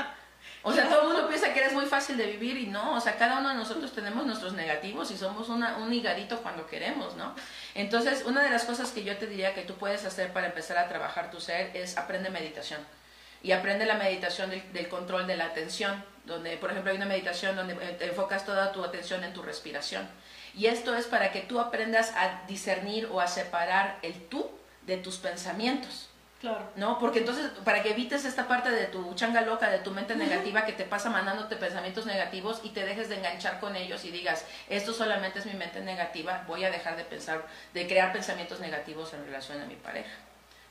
O 0.63 0.73
sea, 0.73 0.89
todo 0.89 1.03
el 1.03 1.07
mundo 1.07 1.27
piensa 1.27 1.53
que 1.53 1.59
eres 1.59 1.73
muy 1.73 1.85
fácil 1.85 2.17
de 2.17 2.25
vivir 2.25 2.57
y 2.57 2.67
no, 2.67 2.95
o 2.95 2.99
sea, 2.99 3.15
cada 3.15 3.39
uno 3.39 3.49
de 3.49 3.55
nosotros 3.55 3.93
tenemos 3.93 4.25
nuestros 4.25 4.53
negativos 4.53 5.11
y 5.11 5.17
somos 5.17 5.49
una, 5.49 5.77
un 5.77 5.93
higadito 5.93 6.41
cuando 6.41 6.67
queremos, 6.67 7.15
¿no? 7.15 7.33
Entonces, 7.73 8.25
una 8.25 8.41
de 8.41 8.49
las 8.49 8.65
cosas 8.65 8.91
que 8.91 9.03
yo 9.03 9.15
te 9.17 9.27
diría 9.27 9.53
que 9.53 9.61
tú 9.61 9.75
puedes 9.75 10.03
hacer 10.03 10.33
para 10.33 10.47
empezar 10.47 10.77
a 10.77 10.89
trabajar 10.89 11.31
tu 11.31 11.39
ser 11.39 11.71
es 11.73 11.97
aprende 11.97 12.29
meditación 12.29 12.81
y 13.43 13.53
aprende 13.53 13.85
la 13.85 13.93
meditación 13.95 14.49
del, 14.49 14.89
control 14.89 15.25
de 15.27 15.37
la 15.37 15.45
atención, 15.45 16.03
donde, 16.27 16.57
por 16.57 16.69
ejemplo, 16.69 16.91
hay 16.91 16.97
una 16.97 17.05
meditación 17.05 17.55
donde 17.55 17.73
te 17.73 18.05
enfocas 18.05 18.45
toda 18.45 18.71
tu 18.71 18.83
atención 18.83 19.23
en 19.23 19.33
tu 19.33 19.41
respiración. 19.41 20.07
Y 20.53 20.67
esto 20.67 20.95
es 20.95 21.05
para 21.05 21.31
que 21.31 21.41
tú 21.41 21.59
aprendas 21.59 22.13
a 22.15 22.45
discernir 22.47 23.07
o 23.11 23.21
a 23.21 23.27
separar 23.27 23.97
el 24.01 24.27
tú 24.27 24.47
de 24.85 24.97
tus 24.97 25.17
pensamientos. 25.17 26.09
Claro. 26.41 26.69
¿No? 26.75 26.99
Porque 26.99 27.19
entonces, 27.19 27.49
para 27.63 27.81
que 27.81 27.91
evites 27.91 28.23
esta 28.23 28.47
parte 28.47 28.69
de 28.69 28.85
tu 28.85 29.15
changa 29.15 29.41
loca, 29.41 29.71
de 29.71 29.79
tu 29.79 29.89
mente 29.91 30.15
negativa 30.15 30.65
que 30.65 30.73
te 30.73 30.83
pasa 30.83 31.09
mandándote 31.09 31.55
pensamientos 31.55 32.05
negativos 32.05 32.61
y 32.63 32.69
te 32.69 32.85
dejes 32.85 33.09
de 33.09 33.15
enganchar 33.15 33.59
con 33.59 33.75
ellos 33.75 34.05
y 34.05 34.11
digas, 34.11 34.45
esto 34.69 34.93
solamente 34.93 35.39
es 35.39 35.47
mi 35.47 35.53
mente 35.53 35.79
negativa, 35.81 36.43
voy 36.45 36.63
a 36.63 36.69
dejar 36.69 36.95
de 36.95 37.05
pensar, 37.05 37.43
de 37.73 37.87
crear 37.87 38.13
pensamientos 38.13 38.59
negativos 38.59 39.13
en 39.13 39.25
relación 39.25 39.59
a 39.61 39.65
mi 39.65 39.75
pareja. 39.75 40.11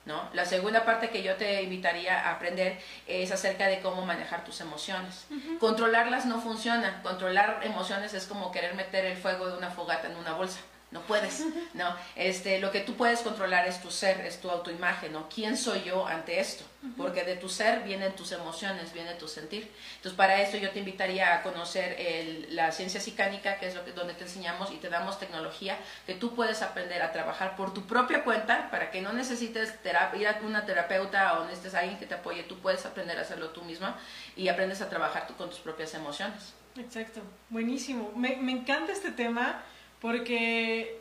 ¿No? 0.07 0.29
La 0.33 0.47
segunda 0.47 0.85
parte 0.85 1.11
que 1.11 1.23
yo 1.23 1.35
te 1.35 1.63
invitaría 1.63 2.27
a 2.27 2.33
aprender 2.33 2.79
es 3.07 3.31
acerca 3.33 3.67
de 3.67 3.81
cómo 3.81 4.07
manejar 4.07 4.45
tus 4.45 4.61
emociones. 4.61 5.27
Controlarlas 5.61 6.25
no 6.27 6.41
funciona. 6.41 7.03
Controlar 7.03 7.61
emociones 7.63 8.15
es 8.15 8.27
como 8.27 8.53
querer 8.53 8.75
meter 8.75 9.05
el 9.05 9.17
fuego 9.17 9.49
de 9.49 9.59
una 9.59 9.71
fogata 9.71 10.09
en 10.09 10.17
una 10.17 10.33
bolsa 10.33 10.61
no 10.93 11.03
puedes, 11.03 11.45
¿no? 11.75 11.97
Este, 12.15 12.61
lo 12.61 12.71
que 12.71 12.81
tú 12.81 12.95
puedes 12.95 13.21
controlar 13.21 13.67
es 13.67 13.83
tu 13.83 13.91
ser, 13.91 14.21
es 14.21 14.41
tu 14.41 14.49
autoimagen, 14.49 15.13
¿no? 15.13 15.29
¿Quién 15.29 15.57
soy 15.57 15.83
yo 15.83 16.07
ante 16.07 16.39
esto? 16.39 16.65
Porque 16.97 17.25
de 17.25 17.35
tu 17.35 17.49
ser 17.49 17.83
vienen 17.83 18.15
tus 18.15 18.31
emociones, 18.31 18.93
viene 18.93 19.15
tu 19.15 19.27
sentir. 19.27 19.69
Entonces, 19.97 20.17
para 20.17 20.41
esto 20.41 20.57
yo 20.57 20.71
te 20.71 20.79
invitaría 20.79 21.35
a 21.35 21.43
conocer 21.43 22.47
la 22.51 22.71
ciencia 22.71 23.01
psicánica, 23.01 23.59
que 23.59 23.67
es 23.67 23.75
lo 23.75 23.85
que, 23.85 23.93
donde 23.93 24.15
te 24.15 24.23
enseñamos 24.23 24.71
y 24.71 24.77
te 24.77 24.89
damos 24.89 25.19
tecnología 25.19 25.77
que 26.07 26.15
tú 26.15 26.37
puedes 26.37 26.63
aprender 26.63 27.03
a 27.03 27.11
trabajar 27.11 27.57
por 27.57 27.75
tu 27.75 27.87
propia 27.87 28.23
cuenta, 28.23 28.71
para 28.71 28.93
que 28.93 29.01
no 29.01 29.13
necesites 29.13 29.75
ir 29.85 30.29
a 30.29 30.39
una 30.45 30.65
terapeuta 30.65 31.41
o 31.41 31.45
necesites 31.47 31.75
a 31.75 31.81
alguien 31.81 31.99
que 31.99 32.07
te 32.07 32.15
apoye, 32.15 32.45
tú 32.45 32.59
puedes 32.61 32.87
aprender 32.87 33.19
a 33.19 33.23
hacerlo 33.23 33.49
tú 33.51 33.63
misma 33.63 33.99
y 34.37 34.47
aprendes 34.49 34.81
a 34.83 34.89
trabajar 34.89 35.27
tú 35.27 35.35
con 35.35 35.51
tus 35.51 35.59
propias 35.59 35.93
emociones. 35.95 36.55
Exacto, 36.77 37.23
buenísimo. 37.49 38.13
Me, 38.15 38.37
me 38.37 38.53
encanta 38.53 38.93
este 38.93 39.11
tema 39.11 39.65
porque 40.01 41.01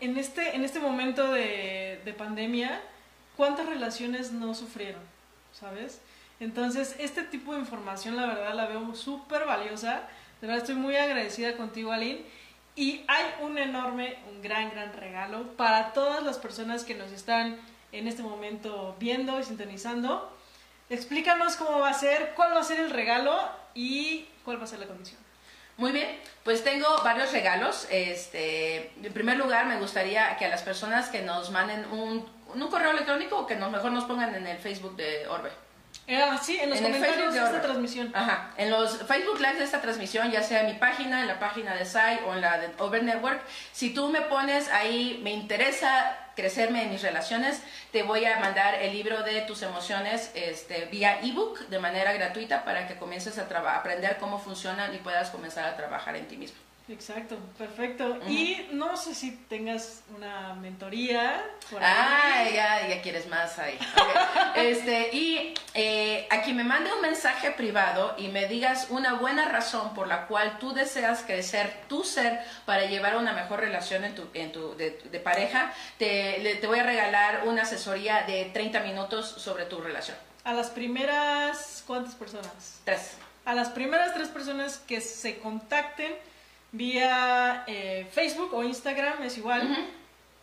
en, 0.00 0.16
este, 0.16 0.54
en 0.54 0.64
este 0.64 0.80
momento 0.80 1.30
de, 1.32 2.00
de 2.04 2.12
pandemia, 2.12 2.80
¿cuántas 3.36 3.66
relaciones 3.66 4.32
no 4.32 4.54
sufrieron? 4.54 5.02
¿Sabes? 5.52 6.00
Entonces, 6.38 6.96
este 6.98 7.22
tipo 7.22 7.54
de 7.54 7.60
información, 7.60 8.16
la 8.16 8.26
verdad, 8.26 8.54
la 8.54 8.66
veo 8.66 8.94
súper 8.94 9.46
valiosa. 9.46 10.02
De 10.40 10.46
verdad, 10.46 10.58
estoy 10.58 10.74
muy 10.74 10.96
agradecida 10.96 11.56
contigo, 11.56 11.92
Aline. 11.92 12.22
Y 12.74 13.04
hay 13.08 13.24
un 13.40 13.56
enorme, 13.56 14.18
un 14.30 14.42
gran, 14.42 14.70
gran 14.70 14.92
regalo 14.92 15.56
para 15.56 15.94
todas 15.94 16.22
las 16.22 16.36
personas 16.36 16.84
que 16.84 16.94
nos 16.94 17.10
están 17.10 17.58
en 17.92 18.06
este 18.06 18.22
momento 18.22 18.94
viendo 19.00 19.40
y 19.40 19.44
sintonizando. 19.44 20.30
Explícanos 20.90 21.56
cómo 21.56 21.78
va 21.80 21.88
a 21.88 21.94
ser, 21.94 22.34
cuál 22.36 22.54
va 22.54 22.60
a 22.60 22.64
ser 22.64 22.80
el 22.80 22.90
regalo 22.90 23.34
y 23.74 24.26
cuál 24.44 24.60
va 24.60 24.64
a 24.64 24.66
ser 24.66 24.78
la 24.78 24.86
condición. 24.86 25.25
Muy 25.76 25.92
bien, 25.92 26.18
pues 26.42 26.64
tengo 26.64 26.86
varios 27.04 27.32
regalos. 27.32 27.86
Este, 27.90 28.92
en 29.02 29.12
primer 29.12 29.36
lugar, 29.36 29.66
me 29.66 29.76
gustaría 29.76 30.36
que 30.38 30.46
a 30.46 30.48
las 30.48 30.62
personas 30.62 31.08
que 31.08 31.22
nos 31.22 31.50
manden 31.50 31.84
un, 31.92 32.26
un 32.54 32.68
correo 32.68 32.92
electrónico 32.92 33.38
o 33.38 33.46
que 33.46 33.56
nos, 33.56 33.70
mejor 33.70 33.92
nos 33.92 34.04
pongan 34.04 34.34
en 34.34 34.46
el 34.46 34.58
Facebook 34.58 34.96
de 34.96 35.26
Orbe. 35.28 35.50
Eh, 36.06 36.22
ah, 36.22 36.38
sí, 36.40 36.58
en 36.60 36.70
los 36.70 36.80
comentarios 36.80 37.34
de, 37.34 37.40
esta 37.40 37.60
transmisión. 37.60 38.12
Ajá, 38.14 38.52
en 38.56 38.70
los 38.70 38.98
Facebook 39.02 39.40
Live 39.40 39.58
de 39.58 39.64
esta 39.64 39.80
transmisión, 39.80 40.30
ya 40.30 40.42
sea 40.42 40.60
en 40.60 40.66
mi 40.66 40.74
página, 40.74 41.20
en 41.20 41.26
la 41.26 41.40
página 41.40 41.74
de 41.74 41.84
SAI 41.84 42.20
o 42.26 42.34
en 42.34 42.42
la 42.42 42.58
de 42.58 42.70
Over 42.78 43.02
Network, 43.02 43.42
si 43.72 43.92
tú 43.92 44.08
me 44.08 44.20
pones 44.22 44.68
ahí, 44.68 45.20
me 45.24 45.32
interesa 45.32 46.16
crecerme 46.36 46.82
en 46.82 46.90
mis 46.90 47.02
relaciones, 47.02 47.62
te 47.90 48.02
voy 48.02 48.24
a 48.26 48.38
mandar 48.38 48.74
el 48.74 48.92
libro 48.92 49.22
de 49.22 49.40
tus 49.42 49.62
emociones 49.62 50.30
este, 50.34 50.84
vía 50.84 51.20
ebook 51.22 51.58
de 51.68 51.78
manera 51.78 52.12
gratuita 52.12 52.64
para 52.64 52.86
que 52.86 52.96
comiences 52.96 53.38
a 53.38 53.48
aprender 53.74 54.18
cómo 54.18 54.38
funcionan 54.38 54.94
y 54.94 54.98
puedas 54.98 55.30
comenzar 55.30 55.64
a 55.64 55.76
trabajar 55.76 56.14
en 56.14 56.28
ti 56.28 56.36
mismo. 56.36 56.65
Exacto, 56.88 57.36
perfecto. 57.58 58.18
Y 58.28 58.68
no 58.70 58.96
sé 58.96 59.14
si 59.14 59.32
tengas 59.32 60.04
una 60.16 60.54
mentoría. 60.54 61.44
Por 61.68 61.82
ah, 61.82 62.44
ya, 62.52 62.86
ya 62.86 63.02
quieres 63.02 63.26
más 63.26 63.58
ahí. 63.58 63.76
este, 64.54 65.10
y 65.12 65.52
eh, 65.74 66.28
a 66.30 66.42
quien 66.42 66.56
me 66.56 66.62
mande 66.62 66.92
un 66.92 67.00
mensaje 67.00 67.50
privado 67.50 68.14
y 68.18 68.28
me 68.28 68.46
digas 68.46 68.86
una 68.90 69.14
buena 69.14 69.48
razón 69.48 69.94
por 69.94 70.06
la 70.06 70.28
cual 70.28 70.60
tú 70.60 70.74
deseas 70.74 71.22
crecer 71.22 71.74
tu 71.88 72.04
ser 72.04 72.40
para 72.66 72.84
llevar 72.84 73.16
una 73.16 73.32
mejor 73.32 73.60
relación 73.60 74.04
en 74.04 74.14
tu, 74.14 74.28
en 74.32 74.52
tu, 74.52 74.76
de, 74.76 75.20
pareja, 75.24 75.72
te, 75.98 76.58
te 76.60 76.66
voy 76.68 76.78
a 76.78 76.84
regalar 76.84 77.48
una 77.48 77.62
asesoría 77.62 78.22
de 78.22 78.44
30 78.52 78.80
minutos 78.80 79.26
sobre 79.26 79.64
tu 79.64 79.80
relación. 79.80 80.16
A 80.44 80.52
las 80.52 80.70
primeras, 80.70 81.82
¿cuántas 81.84 82.14
personas? 82.14 82.80
Tres. 82.84 83.16
A 83.44 83.54
las 83.54 83.70
primeras 83.70 84.14
tres 84.14 84.28
personas 84.28 84.78
que 84.78 85.00
se 85.00 85.38
contacten 85.40 86.14
vía 86.76 87.64
eh, 87.66 88.06
Facebook 88.10 88.52
o 88.54 88.62
Instagram, 88.62 89.22
es 89.22 89.38
igual, 89.38 89.88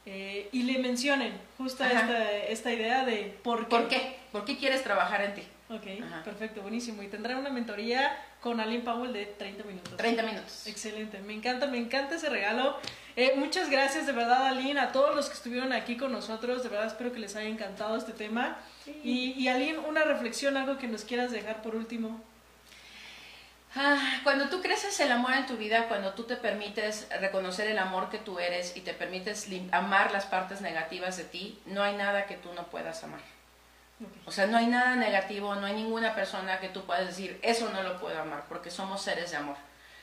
eh, 0.05 0.49
y 0.51 0.63
le 0.63 0.79
mencionen 0.79 1.33
justo 1.57 1.83
esta, 1.83 2.31
esta, 2.41 2.73
idea 2.73 3.05
de 3.05 3.37
por 3.43 3.67
qué. 3.67 3.75
¿Por 3.75 3.87
qué? 3.87 4.17
¿Por 4.31 4.45
qué 4.45 4.57
quieres 4.57 4.83
trabajar 4.83 5.21
en 5.21 5.35
ti? 5.35 5.43
Ok, 5.69 6.23
perfecto, 6.23 6.61
buenísimo. 6.61 7.01
Y 7.03 7.07
tendrá 7.07 7.37
una 7.37 7.49
mentoría 7.49 8.15
con 8.41 8.59
Aline 8.59 8.83
Powell 8.83 9.13
de 9.13 9.25
30 9.25 9.63
minutos. 9.63 9.97
30 9.97 10.23
minutos. 10.23 10.67
Excelente, 10.67 11.19
me 11.19 11.33
encanta, 11.33 11.67
me 11.67 11.77
encanta 11.77 12.15
ese 12.15 12.29
regalo. 12.29 12.77
Eh, 13.15 13.33
muchas 13.37 13.69
gracias 13.69 14.05
de 14.05 14.11
verdad, 14.11 14.45
Aline, 14.47 14.79
a 14.79 14.91
todos 14.91 15.15
los 15.15 15.29
que 15.29 15.35
estuvieron 15.35 15.71
aquí 15.71 15.95
con 15.95 16.11
nosotros. 16.11 16.63
De 16.63 16.69
verdad 16.69 16.87
espero 16.87 17.13
que 17.13 17.19
les 17.19 17.35
haya 17.35 17.47
encantado 17.47 17.95
este 17.95 18.11
tema. 18.11 18.57
Y, 19.03 19.33
y 19.37 19.47
Aline, 19.47 19.77
una 19.79 20.03
reflexión, 20.03 20.57
algo 20.57 20.77
que 20.77 20.87
nos 20.87 21.05
quieras 21.05 21.31
dejar 21.31 21.61
por 21.61 21.75
último. 21.75 22.21
Ah, 23.75 24.19
cuando 24.23 24.49
tú 24.49 24.61
creces 24.61 24.99
el 24.99 25.11
amor 25.11 25.33
en 25.33 25.47
tu 25.47 25.57
vida, 25.57 25.87
cuando 25.87 26.13
tú 26.13 26.23
te 26.23 26.35
permites 26.35 27.07
reconocer 27.19 27.67
el 27.67 27.79
amor 27.79 28.09
que 28.09 28.19
tú 28.19 28.37
eres 28.37 28.77
y 28.77 28.81
te 28.81 28.93
permites 28.93 29.47
amar 29.71 30.11
las 30.11 30.25
partes 30.25 30.61
negativas 30.61 31.17
de 31.17 31.23
ti, 31.23 31.59
no 31.65 31.81
hay 31.81 31.95
nada 31.95 32.27
que 32.27 32.37
tú 32.37 32.53
no 32.53 32.67
puedas 32.67 33.03
amar. 33.03 33.21
O 34.25 34.31
sea, 34.31 34.47
no 34.47 34.57
hay 34.57 34.67
nada 34.67 34.95
negativo, 34.95 35.55
no 35.55 35.65
hay 35.65 35.73
ninguna 35.73 36.13
persona 36.13 36.59
que 36.59 36.69
tú 36.69 36.85
puedas 36.85 37.07
decir, 37.07 37.39
eso 37.41 37.69
no 37.69 37.81
lo 37.83 37.99
puedo 37.99 38.19
amar, 38.19 38.45
porque 38.47 38.69
somos 38.69 39.01
seres 39.01 39.31
de 39.31 39.37
amor. 39.37 39.55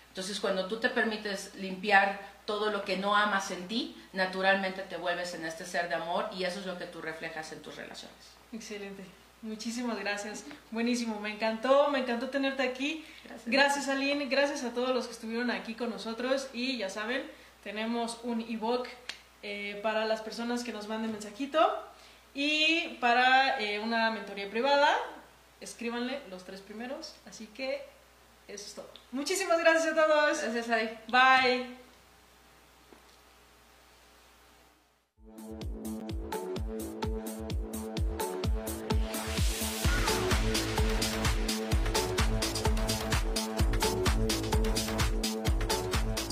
Entonces, 0.09 0.41
cuando 0.41 0.67
tú 0.67 0.81
te 0.81 0.89
permites 0.89 1.55
limpiar 1.55 2.19
todo 2.45 2.71
lo 2.71 2.85
que 2.85 2.97
no 2.97 3.15
amas 3.15 3.53
en 3.53 3.69
ti, 3.69 3.97
naturalmente 4.13 4.83
te 4.83 4.97
vuelves 4.97 5.35
en 5.35 5.45
este 5.45 5.65
ser 5.65 5.89
de 5.89 5.95
amor 5.95 6.29
y 6.33 6.43
eso 6.43 6.59
es 6.59 6.67
lo 6.67 6.77
que 6.77 6.87
tú 6.87 7.01
reflejas 7.01 7.53
en 7.53 7.63
tus 7.63 7.77
relaciones. 7.77 8.17
Excelente. 8.53 9.05
Muchísimas 9.43 9.99
gracias. 9.99 10.45
Buenísimo. 10.71 11.19
Me 11.21 11.31
encantó, 11.31 11.89
me 11.89 12.01
encantó 12.01 12.29
tenerte 12.29 12.63
aquí. 12.63 13.05
Gracias. 13.25 13.47
Gracias, 13.47 13.89
Aline. 13.89 14.27
Gracias 14.27 14.65
a 14.65 14.75
todos 14.75 14.91
los 14.91 15.07
que 15.07 15.13
estuvieron 15.13 15.51
aquí 15.51 15.75
con 15.75 15.91
nosotros. 15.91 16.49
Y 16.53 16.77
ya 16.77 16.91
saben, 16.91 17.23
tenemos 17.63 18.21
un 18.23 18.43
ebook 18.43 18.87
eh, 19.43 19.81
para 19.83 20.05
las 20.05 20.21
personas 20.21 20.63
que 20.63 20.73
nos 20.73 20.89
manden 20.89 21.13
mensajito 21.13 21.59
y 22.35 22.99
para 23.01 23.59
eh, 23.61 23.79
una 23.79 24.11
mentoría 24.11 24.51
privada. 24.51 24.95
Escríbanle 25.61 26.21
los 26.29 26.45
tres 26.45 26.61
primeros. 26.61 27.15
Así 27.27 27.47
que 27.47 27.83
eso 28.47 28.67
es 28.67 28.75
todo. 28.75 28.91
Muchísimas 29.13 29.59
gracias 29.61 29.93
a 29.93 29.95
todos. 29.95 30.43
Gracias, 30.43 30.69
Ari. 30.69 30.91
Bye. 31.09 31.81